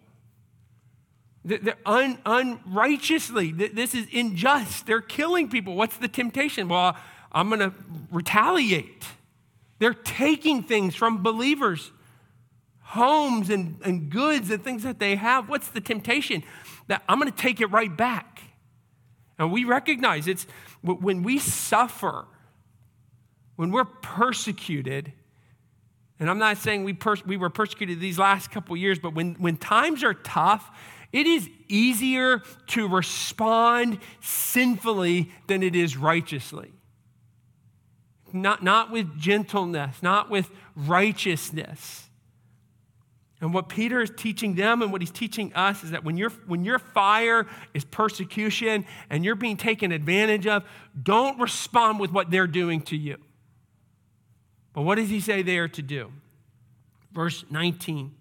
They're 1.44 1.80
un, 1.84 2.20
unrighteously. 2.24 3.54
This 3.54 3.96
is 3.96 4.06
unjust. 4.13 4.86
They're 4.86 5.02
killing 5.02 5.50
people. 5.50 5.74
What's 5.74 5.98
the 5.98 6.08
temptation? 6.08 6.68
Well, 6.68 6.96
I'm 7.32 7.50
going 7.50 7.62
to 7.62 7.74
retaliate. 8.12 9.04
They're 9.80 9.96
taking 9.96 10.62
things 10.62 10.94
from 10.94 11.24
believers, 11.24 11.91
homes 12.82 13.50
and, 13.50 13.80
and 13.84 14.12
goods 14.12 14.52
and 14.52 14.63
things 14.63 14.84
that 14.84 15.00
they 15.00 15.15
have. 15.15 15.50
What's 15.50 15.70
the 15.70 15.82
temptation? 15.82 16.44
That 16.86 17.02
I'm 17.10 17.20
going 17.20 17.32
to 17.32 17.36
take 17.36 17.62
it 17.62 17.72
right 17.72 17.98
back. 17.98 18.41
And 19.39 19.52
we 19.52 19.63
recognize 19.63 20.28
it's 20.28 20.46
when 20.93 21.24
we 21.24 21.39
suffer, 21.39 22.26
when 23.56 23.71
we're 23.71 23.86
persecuted, 23.86 25.13
and 26.19 26.30
I'm 26.30 26.39
not 26.39 26.58
saying 26.58 26.84
we, 26.84 26.93
pers- 26.93 27.26
we 27.26 27.38
were 27.38 27.50
persecuted 27.50 28.00
these 28.00 28.19
last 28.19 28.52
couple 28.52 28.78
years, 28.78 29.00
but 29.00 29.13
when, 29.13 29.36
when 29.36 29.58
times 29.58 30.04
are 30.04 30.13
tough, 30.13 30.71
it 31.12 31.28
is 31.28 31.50
easier 31.67 32.41
to 32.67 32.88
respond 32.88 34.00
sinfully 34.21 35.32
than 35.48 35.63
it 35.63 35.76
is 35.76 35.98
righteously. 35.98 36.71
Not, 38.34 38.63
not 38.63 38.91
with 38.91 39.17
gentleness, 39.17 40.04
not 40.04 40.30
with 40.30 40.50
righteousness. 40.76 42.05
And 43.41 43.54
what 43.54 43.67
Peter 43.67 44.02
is 44.02 44.12
teaching 44.15 44.56
them 44.56 44.82
and 44.82 44.91
what 44.91 45.02
he's 45.02 45.12
teaching 45.12 45.54
us 45.54 45.84
is 45.84 45.91
that 45.91 46.04
when, 46.04 46.18
you 46.18 46.30
when 46.47 46.64
your 46.64 46.80
fire 46.80 47.45
is 47.74 47.84
persecution 47.84 48.86
and 49.09 49.26
you're 49.26 49.36
being 49.36 49.57
taken 49.57 49.91
advantage 49.91 50.47
of, 50.47 50.64
don't 51.01 51.39
respond 51.39 51.99
with 51.99 52.12
what 52.12 52.32
they're 52.32 52.47
doing 52.47 52.82
to 52.84 52.97
you. 52.97 53.18
But 54.74 54.84
what 54.84 54.95
does 54.95 55.09
he 55.09 55.20
say 55.20 55.41
they 55.41 55.57
are 55.57 55.68
to 55.70 55.82
do? 55.82 56.12
Verse 57.12 57.45
19 57.49 58.14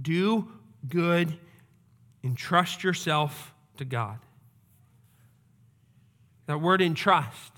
do 0.00 0.48
good, 0.88 1.38
entrust 2.24 2.82
yourself 2.82 3.52
to 3.76 3.84
God. 3.84 4.18
That 6.46 6.60
word 6.60 6.80
entrust, 6.80 7.52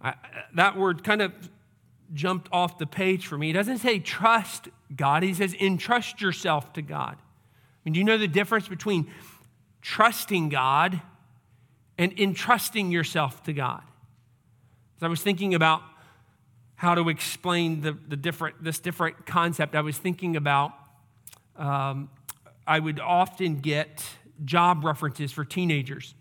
I, 0.00 0.14
that 0.54 0.76
word 0.76 1.04
kind 1.04 1.20
of 1.20 1.32
jumped 2.14 2.48
off 2.52 2.78
the 2.78 2.86
page 2.86 3.26
for 3.26 3.36
me. 3.36 3.48
He 3.48 3.52
doesn't 3.52 3.78
say 3.78 3.98
trust 3.98 4.68
God, 4.94 5.22
he 5.22 5.34
says 5.34 5.54
entrust 5.60 6.20
yourself 6.20 6.72
to 6.74 6.82
God. 6.82 7.16
I 7.16 7.78
mean, 7.84 7.94
do 7.94 7.98
you 7.98 8.04
know 8.04 8.18
the 8.18 8.28
difference 8.28 8.68
between 8.68 9.10
trusting 9.82 10.48
God 10.48 11.00
and 11.98 12.18
entrusting 12.18 12.90
yourself 12.90 13.42
to 13.44 13.52
God? 13.52 13.82
As 14.96 15.02
I 15.02 15.08
was 15.08 15.22
thinking 15.22 15.54
about 15.54 15.82
how 16.76 16.94
to 16.94 17.08
explain 17.08 17.80
the, 17.80 17.96
the 18.08 18.16
different, 18.16 18.62
this 18.62 18.78
different 18.78 19.26
concept, 19.26 19.74
I 19.74 19.80
was 19.80 19.98
thinking 19.98 20.36
about 20.36 20.72
um, 21.56 22.10
I 22.66 22.78
would 22.78 23.00
often 23.00 23.60
get 23.60 24.04
job 24.44 24.84
references 24.84 25.32
for 25.32 25.44
teenagers 25.44 26.14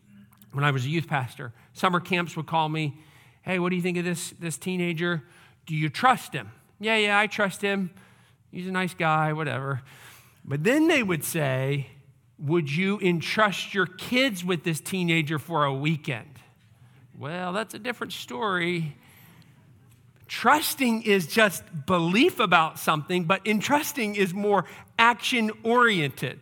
when 0.53 0.63
I 0.63 0.71
was 0.71 0.85
a 0.85 0.89
youth 0.89 1.07
pastor. 1.07 1.51
Summer 1.73 1.99
camps 1.99 2.37
would 2.37 2.47
call 2.47 2.69
me, 2.69 2.97
hey, 3.41 3.59
what 3.59 3.69
do 3.69 3.75
you 3.75 3.81
think 3.81 3.97
of 3.97 4.05
this, 4.05 4.31
this 4.39 4.57
teenager? 4.57 5.23
Do 5.65 5.75
you 5.75 5.89
trust 5.89 6.33
him? 6.33 6.51
Yeah, 6.79 6.97
yeah, 6.97 7.19
I 7.19 7.27
trust 7.27 7.61
him. 7.61 7.91
He's 8.51 8.67
a 8.67 8.71
nice 8.71 8.93
guy, 8.93 9.33
whatever. 9.33 9.81
But 10.43 10.63
then 10.63 10.87
they 10.87 11.03
would 11.03 11.23
say, 11.23 11.87
would 12.37 12.71
you 12.71 12.99
entrust 12.99 13.73
your 13.73 13.85
kids 13.85 14.43
with 14.43 14.63
this 14.63 14.79
teenager 14.79 15.39
for 15.39 15.65
a 15.65 15.73
weekend? 15.73 16.29
Well, 17.17 17.53
that's 17.53 17.73
a 17.73 17.79
different 17.79 18.13
story. 18.13 18.95
Trusting 20.27 21.03
is 21.03 21.27
just 21.27 21.63
belief 21.85 22.39
about 22.39 22.77
something, 22.77 23.23
but 23.23 23.45
entrusting 23.45 24.15
is 24.15 24.33
more 24.33 24.65
action 24.99 25.51
oriented. 25.63 26.39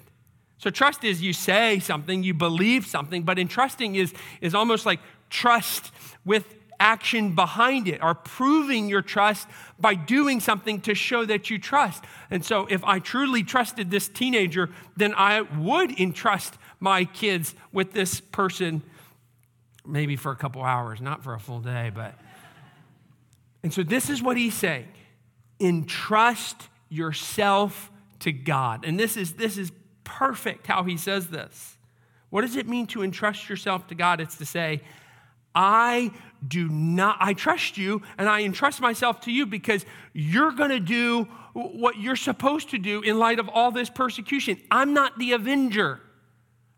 So, 0.57 0.69
trust 0.69 1.03
is 1.03 1.21
you 1.21 1.34
say 1.34 1.80
something, 1.80 2.24
you 2.24 2.34
believe 2.34 2.88
something, 2.88 3.24
but 3.24 3.38
entrusting 3.38 3.95
is, 3.95 4.13
is 4.39 4.55
almost 4.55 4.86
like 4.86 5.01
trust 5.30 5.91
with 6.24 6.55
action 6.84 7.34
behind 7.34 7.88
it, 7.88 8.03
or 8.03 8.13
proving 8.13 8.89
your 8.89 9.01
trust 9.01 9.47
by 9.79 9.95
doing 9.95 10.41
something 10.41 10.81
to 10.81 10.93
show 10.93 11.25
that 11.25 11.49
you 11.49 11.57
trust. 11.57 12.03
And 12.29 12.43
so, 12.43 12.67
if 12.69 12.84
I 12.84 12.99
truly 12.99 13.43
trusted 13.43 13.89
this 13.89 14.09
teenager, 14.09 14.69
then 14.97 15.13
I 15.15 15.41
would 15.41 15.97
entrust 15.97 16.57
my 16.81 17.05
kids 17.05 17.55
with 17.71 17.93
this 17.93 18.19
person, 18.19 18.84
maybe 19.86 20.17
for 20.17 20.31
a 20.31 20.36
couple 20.36 20.61
hours, 20.61 20.99
not 20.99 21.23
for 21.23 21.34
a 21.34 21.39
full 21.39 21.61
day, 21.61 21.89
but. 21.95 22.13
And 23.63 23.73
so 23.73 23.81
this 23.81 24.09
is 24.09 24.21
what 24.21 24.36
he's 24.36 24.53
saying 24.53 24.88
entrust 25.59 26.67
yourself 26.89 27.89
to 28.19 28.34
God. 28.34 28.84
And 28.84 28.99
this 28.99 29.15
is, 29.15 29.34
this 29.34 29.57
is 29.57 29.71
perfect 30.03 30.67
how 30.67 30.84
he 30.84 30.97
says 30.97 31.27
this. 31.27 31.77
What 32.29 32.41
does 32.41 32.57
it 32.57 32.67
mean 32.67 32.88
to 32.88 33.03
entrust 33.03 33.47
yourself 33.47 33.88
to 33.88 33.95
God? 33.95 34.19
It's 34.19 34.38
to 34.38 34.45
say, 34.45 34.81
I 35.56 36.12
do 36.45 36.68
not, 36.68 37.18
I 37.20 37.34
trust 37.34 37.78
you 37.78 38.01
and 38.18 38.28
I 38.28 38.41
entrust 38.41 38.82
myself 38.82 39.22
to 39.22 39.32
you 39.32 39.45
because 39.45 39.86
you're 40.14 40.51
going 40.51 40.72
to 40.72 40.80
do 40.80 41.24
what 41.54 41.99
you're 41.99 42.16
supposed 42.16 42.72
to 42.72 42.78
do 42.78 43.01
in 43.01 43.20
light 43.20 43.39
of 43.39 43.47
all 43.49 43.72
this 43.72 43.89
persecution. 43.89 44.60
I'm 44.72 44.93
not 44.93 45.18
the 45.20 45.34
avenger. 45.34 46.01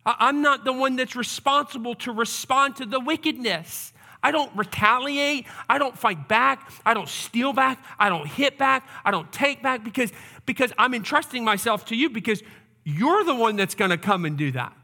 I'm 0.06 0.42
not 0.42 0.66
the 0.66 0.74
one 0.74 0.98
that's 0.98 1.16
responsible 1.16 1.96
to 1.96 2.12
respond 2.12 2.76
to 2.78 2.86
the 2.86 3.00
wickedness. 3.00 3.94
I 4.22 4.32
don't 4.32 4.52
retaliate. 4.56 5.46
I 5.70 5.78
don't 5.78 5.98
fight 5.98 6.28
back. 6.28 6.72
I 6.86 6.94
don't 6.94 7.10
steal 7.10 7.54
back. 7.54 7.84
I 7.98 8.10
don't 8.10 8.28
hit 8.28 8.58
back. 8.58 8.88
I 9.04 9.12
don't 9.12 9.32
take 9.32 9.64
back 9.64 9.84
because, 9.84 10.12
because 10.46 10.74
I'm 10.78 10.94
entrusting 10.94 11.44
myself 11.44 11.86
to 11.86 11.96
you 11.96 12.10
because 12.10 12.44
you're 12.84 13.24
the 13.24 13.36
one 13.36 13.56
that's 13.56 13.76
going 13.76 13.92
to 13.92 13.98
come 13.98 14.26
and 14.26 14.38
do 14.38 14.52
that. 14.52 14.76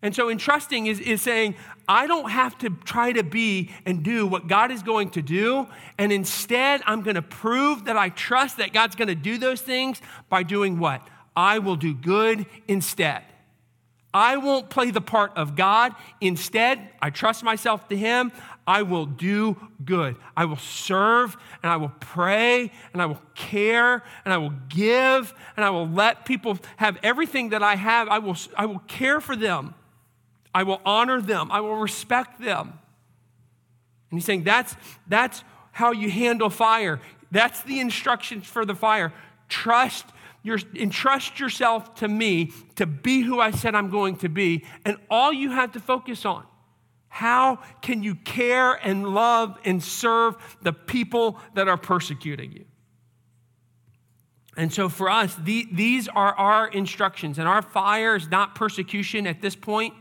And 0.00 0.14
so, 0.14 0.30
entrusting 0.30 0.86
is, 0.86 1.00
is 1.00 1.22
saying, 1.22 1.56
I 1.88 2.06
don't 2.06 2.30
have 2.30 2.56
to 2.58 2.70
try 2.70 3.12
to 3.12 3.24
be 3.24 3.70
and 3.84 4.04
do 4.04 4.26
what 4.26 4.46
God 4.46 4.70
is 4.70 4.82
going 4.82 5.10
to 5.10 5.22
do. 5.22 5.66
And 5.96 6.12
instead, 6.12 6.82
I'm 6.86 7.02
going 7.02 7.16
to 7.16 7.22
prove 7.22 7.86
that 7.86 7.96
I 7.96 8.10
trust 8.10 8.58
that 8.58 8.72
God's 8.72 8.94
going 8.94 9.08
to 9.08 9.16
do 9.16 9.38
those 9.38 9.60
things 9.60 10.00
by 10.28 10.44
doing 10.44 10.78
what? 10.78 11.06
I 11.34 11.58
will 11.58 11.76
do 11.76 11.94
good 11.94 12.46
instead. 12.68 13.22
I 14.14 14.36
won't 14.36 14.70
play 14.70 14.90
the 14.90 15.00
part 15.00 15.32
of 15.36 15.54
God. 15.54 15.94
Instead, 16.20 16.88
I 17.02 17.10
trust 17.10 17.42
myself 17.42 17.88
to 17.88 17.96
Him. 17.96 18.32
I 18.66 18.82
will 18.82 19.06
do 19.06 19.56
good. 19.84 20.16
I 20.36 20.44
will 20.44 20.56
serve 20.56 21.36
and 21.62 21.72
I 21.72 21.76
will 21.76 21.92
pray 22.00 22.70
and 22.92 23.00
I 23.02 23.06
will 23.06 23.20
care 23.34 24.02
and 24.24 24.34
I 24.34 24.38
will 24.38 24.54
give 24.68 25.34
and 25.56 25.64
I 25.64 25.70
will 25.70 25.88
let 25.88 26.24
people 26.24 26.58
have 26.76 26.98
everything 27.02 27.50
that 27.50 27.62
I 27.62 27.76
have. 27.76 28.08
I 28.08 28.18
will, 28.18 28.36
I 28.56 28.66
will 28.66 28.80
care 28.80 29.20
for 29.20 29.34
them. 29.34 29.74
I 30.58 30.64
will 30.64 30.80
honor 30.84 31.20
them. 31.20 31.52
I 31.52 31.60
will 31.60 31.76
respect 31.76 32.40
them. 32.40 32.80
And 34.10 34.18
he's 34.18 34.24
saying 34.24 34.42
that's, 34.42 34.74
that's 35.06 35.44
how 35.70 35.92
you 35.92 36.10
handle 36.10 36.50
fire. 36.50 37.00
That's 37.30 37.62
the 37.62 37.78
instructions 37.78 38.44
for 38.44 38.64
the 38.64 38.74
fire. 38.74 39.12
Trust 39.48 40.06
your, 40.42 40.58
entrust 40.74 41.38
yourself 41.38 41.94
to 41.96 42.08
me 42.08 42.50
to 42.74 42.86
be 42.86 43.20
who 43.20 43.38
I 43.38 43.52
said 43.52 43.76
I'm 43.76 43.88
going 43.88 44.16
to 44.16 44.28
be, 44.28 44.64
and 44.84 44.96
all 45.08 45.32
you 45.32 45.52
have 45.52 45.70
to 45.72 45.80
focus 45.80 46.24
on. 46.24 46.44
How 47.06 47.60
can 47.80 48.02
you 48.02 48.16
care 48.16 48.72
and 48.72 49.14
love 49.14 49.56
and 49.64 49.80
serve 49.80 50.34
the 50.62 50.72
people 50.72 51.38
that 51.54 51.68
are 51.68 51.76
persecuting 51.76 52.50
you? 52.50 52.64
And 54.56 54.72
so 54.72 54.88
for 54.88 55.08
us, 55.08 55.36
the, 55.36 55.68
these 55.70 56.08
are 56.08 56.34
our 56.34 56.66
instructions, 56.66 57.38
and 57.38 57.46
our 57.46 57.62
fire 57.62 58.16
is 58.16 58.28
not 58.28 58.56
persecution 58.56 59.24
at 59.28 59.40
this 59.40 59.54
point, 59.54 59.94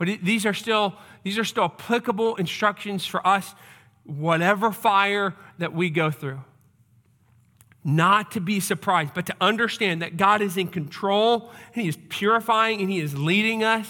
but 0.00 0.08
these 0.22 0.46
are 0.46 0.54
still 0.54 0.94
these 1.22 1.38
are 1.38 1.44
still 1.44 1.64
applicable 1.64 2.36
instructions 2.36 3.04
for 3.04 3.24
us, 3.26 3.54
whatever 4.04 4.72
fire 4.72 5.34
that 5.58 5.74
we 5.74 5.90
go 5.90 6.10
through 6.10 6.40
not 7.84 8.32
to 8.32 8.40
be 8.40 8.60
surprised, 8.60 9.14
but 9.14 9.26
to 9.26 9.34
understand 9.40 10.02
that 10.02 10.16
God 10.16 10.42
is 10.42 10.56
in 10.56 10.68
control 10.68 11.50
and 11.74 11.82
He 11.82 11.88
is 11.88 11.98
purifying 12.08 12.80
and 12.80 12.90
He 12.90 13.00
is 13.00 13.16
leading 13.16 13.64
us, 13.64 13.88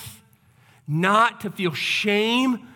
not 0.87 1.41
to 1.41 1.51
feel 1.51 1.73
shame, 1.73 2.69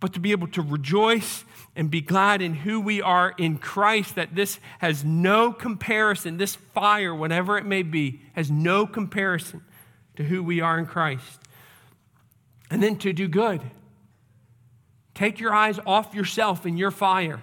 but 0.00 0.14
to 0.14 0.20
be 0.20 0.32
able 0.32 0.48
to 0.48 0.62
rejoice 0.62 1.44
and 1.76 1.90
be 1.90 2.00
glad 2.00 2.40
in 2.40 2.54
who 2.54 2.80
we 2.80 3.02
are 3.02 3.34
in 3.36 3.58
Christ, 3.58 4.14
that 4.14 4.34
this 4.34 4.60
has 4.78 5.04
no 5.04 5.52
comparison, 5.52 6.36
this 6.36 6.54
fire, 6.54 7.14
whatever 7.14 7.58
it 7.58 7.66
may 7.66 7.82
be, 7.82 8.22
has 8.34 8.50
no 8.50 8.86
comparison 8.86 9.62
to 10.16 10.24
who 10.24 10.42
we 10.42 10.60
are 10.60 10.78
in 10.78 10.86
Christ. 10.86 11.40
And 12.70 12.82
then 12.82 12.96
to 12.98 13.12
do 13.12 13.28
good. 13.28 13.62
Take 15.14 15.38
your 15.38 15.54
eyes 15.54 15.78
off 15.86 16.14
yourself 16.14 16.64
and 16.64 16.78
your 16.78 16.90
fire, 16.90 17.40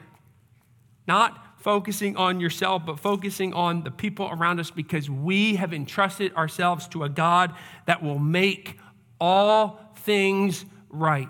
not 1.07 1.59
focusing 1.61 2.17
on 2.17 2.39
yourself, 2.39 2.85
but 2.85 2.99
focusing 2.99 3.53
on 3.53 3.83
the 3.83 3.91
people 3.91 4.27
around 4.31 4.59
us 4.59 4.71
because 4.71 5.09
we 5.09 5.55
have 5.55 5.73
entrusted 5.73 6.35
ourselves 6.35 6.87
to 6.89 7.03
a 7.03 7.09
God 7.09 7.55
that 7.85 8.03
will 8.03 8.19
make 8.19 8.77
all 9.19 9.79
things 9.97 10.65
right. 10.89 11.27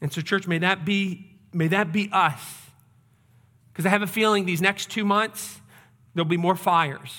And 0.00 0.12
so, 0.12 0.20
church, 0.20 0.46
may 0.46 0.58
that 0.58 0.84
be, 0.84 1.30
may 1.52 1.68
that 1.68 1.92
be 1.92 2.08
us. 2.12 2.40
Because 3.72 3.86
I 3.86 3.88
have 3.90 4.02
a 4.02 4.06
feeling 4.06 4.44
these 4.44 4.60
next 4.60 4.90
two 4.90 5.04
months, 5.04 5.60
there'll 6.14 6.28
be 6.28 6.36
more 6.36 6.56
fires, 6.56 7.16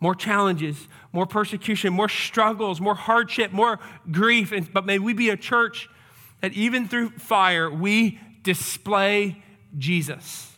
more 0.00 0.14
challenges, 0.14 0.86
more 1.12 1.26
persecution, 1.26 1.92
more 1.92 2.08
struggles, 2.08 2.80
more 2.80 2.94
hardship, 2.94 3.52
more 3.52 3.78
grief. 4.10 4.52
But 4.72 4.86
may 4.86 4.98
we 4.98 5.12
be 5.12 5.30
a 5.30 5.36
church 5.36 5.88
that 6.40 6.52
even 6.54 6.88
through 6.88 7.10
fire, 7.10 7.70
we 7.70 8.18
display 8.42 9.42
Jesus. 9.76 10.56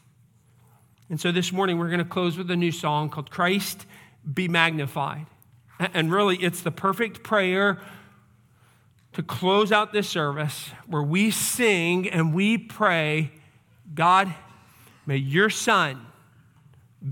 And 1.10 1.20
so 1.20 1.32
this 1.32 1.52
morning 1.52 1.78
we're 1.78 1.88
going 1.88 1.98
to 1.98 2.04
close 2.04 2.38
with 2.38 2.50
a 2.50 2.56
new 2.56 2.72
song 2.72 3.10
called 3.10 3.30
Christ 3.30 3.84
Be 4.32 4.48
Magnified. 4.48 5.26
And 5.78 6.10
really, 6.12 6.36
it's 6.36 6.62
the 6.62 6.70
perfect 6.70 7.22
prayer 7.22 7.80
to 9.12 9.22
close 9.22 9.72
out 9.72 9.92
this 9.92 10.08
service 10.08 10.70
where 10.86 11.02
we 11.02 11.30
sing 11.30 12.08
and 12.08 12.32
we 12.32 12.58
pray, 12.58 13.32
God, 13.94 14.32
may 15.04 15.16
your 15.16 15.50
Son 15.50 16.06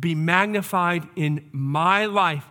be 0.01 0.15
magnified 0.15 1.07
in 1.17 1.49
my 1.53 2.07
life. 2.07 2.47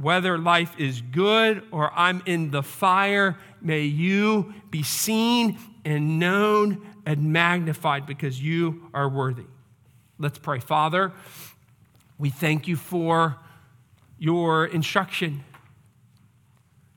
Whether 0.00 0.36
life 0.36 0.74
is 0.78 1.00
good 1.00 1.62
or 1.70 1.90
I'm 1.94 2.22
in 2.26 2.50
the 2.50 2.62
fire, 2.62 3.38
may 3.62 3.82
you 3.82 4.54
be 4.70 4.82
seen 4.82 5.58
and 5.84 6.18
known 6.18 6.86
and 7.06 7.32
magnified 7.32 8.06
because 8.06 8.42
you 8.42 8.90
are 8.92 9.08
worthy. 9.08 9.46
Let's 10.18 10.38
pray. 10.38 10.60
Father, 10.60 11.12
we 12.18 12.28
thank 12.28 12.68
you 12.68 12.76
for 12.76 13.36
your 14.18 14.66
instruction. 14.66 15.44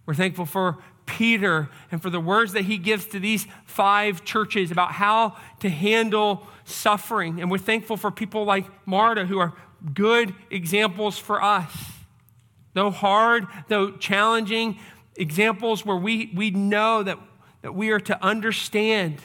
We're 0.05 0.15
thankful 0.15 0.45
for 0.45 0.77
Peter 1.05 1.69
and 1.91 2.01
for 2.01 2.09
the 2.09 2.19
words 2.19 2.53
that 2.53 2.63
he 2.63 2.77
gives 2.77 3.05
to 3.07 3.19
these 3.19 3.47
five 3.65 4.23
churches 4.25 4.71
about 4.71 4.91
how 4.91 5.35
to 5.59 5.69
handle 5.69 6.47
suffering. 6.65 7.41
And 7.41 7.49
we're 7.49 7.57
thankful 7.57 7.97
for 7.97 8.11
people 8.11 8.43
like 8.43 8.65
Marta 8.85 9.25
who 9.25 9.39
are 9.39 9.53
good 9.93 10.33
examples 10.49 11.17
for 11.17 11.41
us. 11.41 11.71
Though 12.79 12.91
hard, 12.91 13.45
though 13.67 13.91
challenging, 13.91 14.79
examples 15.17 15.85
where 15.85 15.97
we, 15.97 16.31
we 16.33 16.49
know 16.49 17.03
that, 17.03 17.19
that 17.61 17.75
we 17.75 17.89
are 17.89 17.99
to 17.99 18.23
understand 18.23 19.17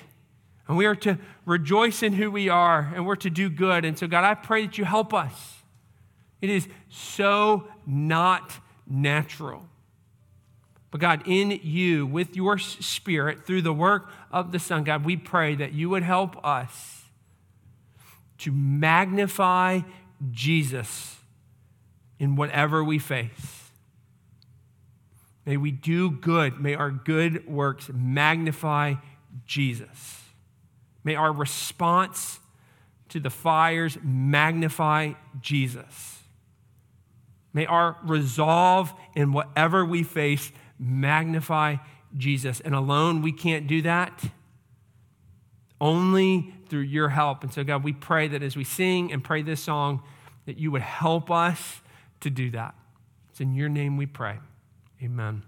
and 0.67 0.77
we 0.77 0.87
are 0.87 0.97
to 0.97 1.21
rejoice 1.47 2.03
in 2.03 2.15
who 2.15 2.33
we 2.33 2.49
are 2.49 2.91
and 2.97 3.07
we're 3.07 3.15
to 3.15 3.31
do 3.31 3.49
good. 3.49 3.85
And 3.85 3.97
so, 3.97 4.09
God, 4.09 4.25
I 4.25 4.35
pray 4.35 4.67
that 4.67 4.77
you 4.77 4.85
help 4.85 5.15
us. 5.15 5.63
It 6.43 6.51
is 6.51 6.67
so 6.89 7.69
not 7.87 8.59
natural. 8.89 9.69
But 10.91 11.01
God, 11.01 11.23
in 11.25 11.53
you, 11.63 12.07
with 12.07 12.35
your 12.35 12.59
spirit, 12.59 13.47
through 13.47 13.63
the 13.63 13.73
work 13.73 14.11
of 14.33 14.51
the 14.51 14.59
Son, 14.59 14.83
God, 14.83 15.05
we 15.05 15.17
pray 15.17 15.55
that 15.55 15.73
you 15.73 15.91
would 15.91 16.03
help 16.03 16.45
us 16.45 17.05
to 18.39 18.51
magnify 18.51 19.83
Jesus 20.33 21.21
in 22.25 22.37
whatever 22.37 22.83
we 22.83 22.99
face. 22.99 23.71
May 25.45 25.59
we 25.59 25.71
do 25.71 26.11
good. 26.11 26.59
May 26.59 26.75
our 26.75 26.91
good 26.91 27.47
works 27.47 27.91
magnify 27.93 28.95
Jesus. 29.45 30.23
May 31.05 31.17
our 31.17 31.31
response 31.31 32.41
to 33.11 33.21
the 33.21 33.29
fires 33.29 33.99
magnify 34.03 35.13
Jesus. 35.43 36.23
May 37.53 37.67
our 37.67 37.99
resolve 38.03 38.95
in 39.15 39.35
whatever 39.35 39.85
we 39.85 40.03
face 40.03 40.51
magnify 40.79 41.77
Jesus. 42.17 42.61
And 42.61 42.75
alone, 42.75 43.21
we 43.21 43.33
can't 43.33 43.67
do 43.67 43.83
that. 43.83 44.25
Only 45.79 46.55
through 46.71 46.81
your 46.81 47.11
help. 47.11 47.43
And 47.43 47.53
so, 47.53 47.65
God, 47.65 47.85
we 47.85 47.93
pray 47.93 48.29
that 48.29 48.43
as 48.43 48.57
we 48.57 48.65
sing 48.65 49.13
and 49.13 49.23
pray 49.23 49.43
this 49.43 49.61
song, 49.61 50.03
that 50.47 50.57
you 50.57 50.71
would 50.71 50.81
help 50.81 51.31
us 51.31 51.83
to 52.25 52.31
do 52.31 52.51
that. 52.51 52.75
It's 53.31 53.41
in 53.41 53.55
your 53.55 53.69
name 53.69 53.97
we 53.97 54.07
pray. 54.07 54.39
Amen. 55.03 55.43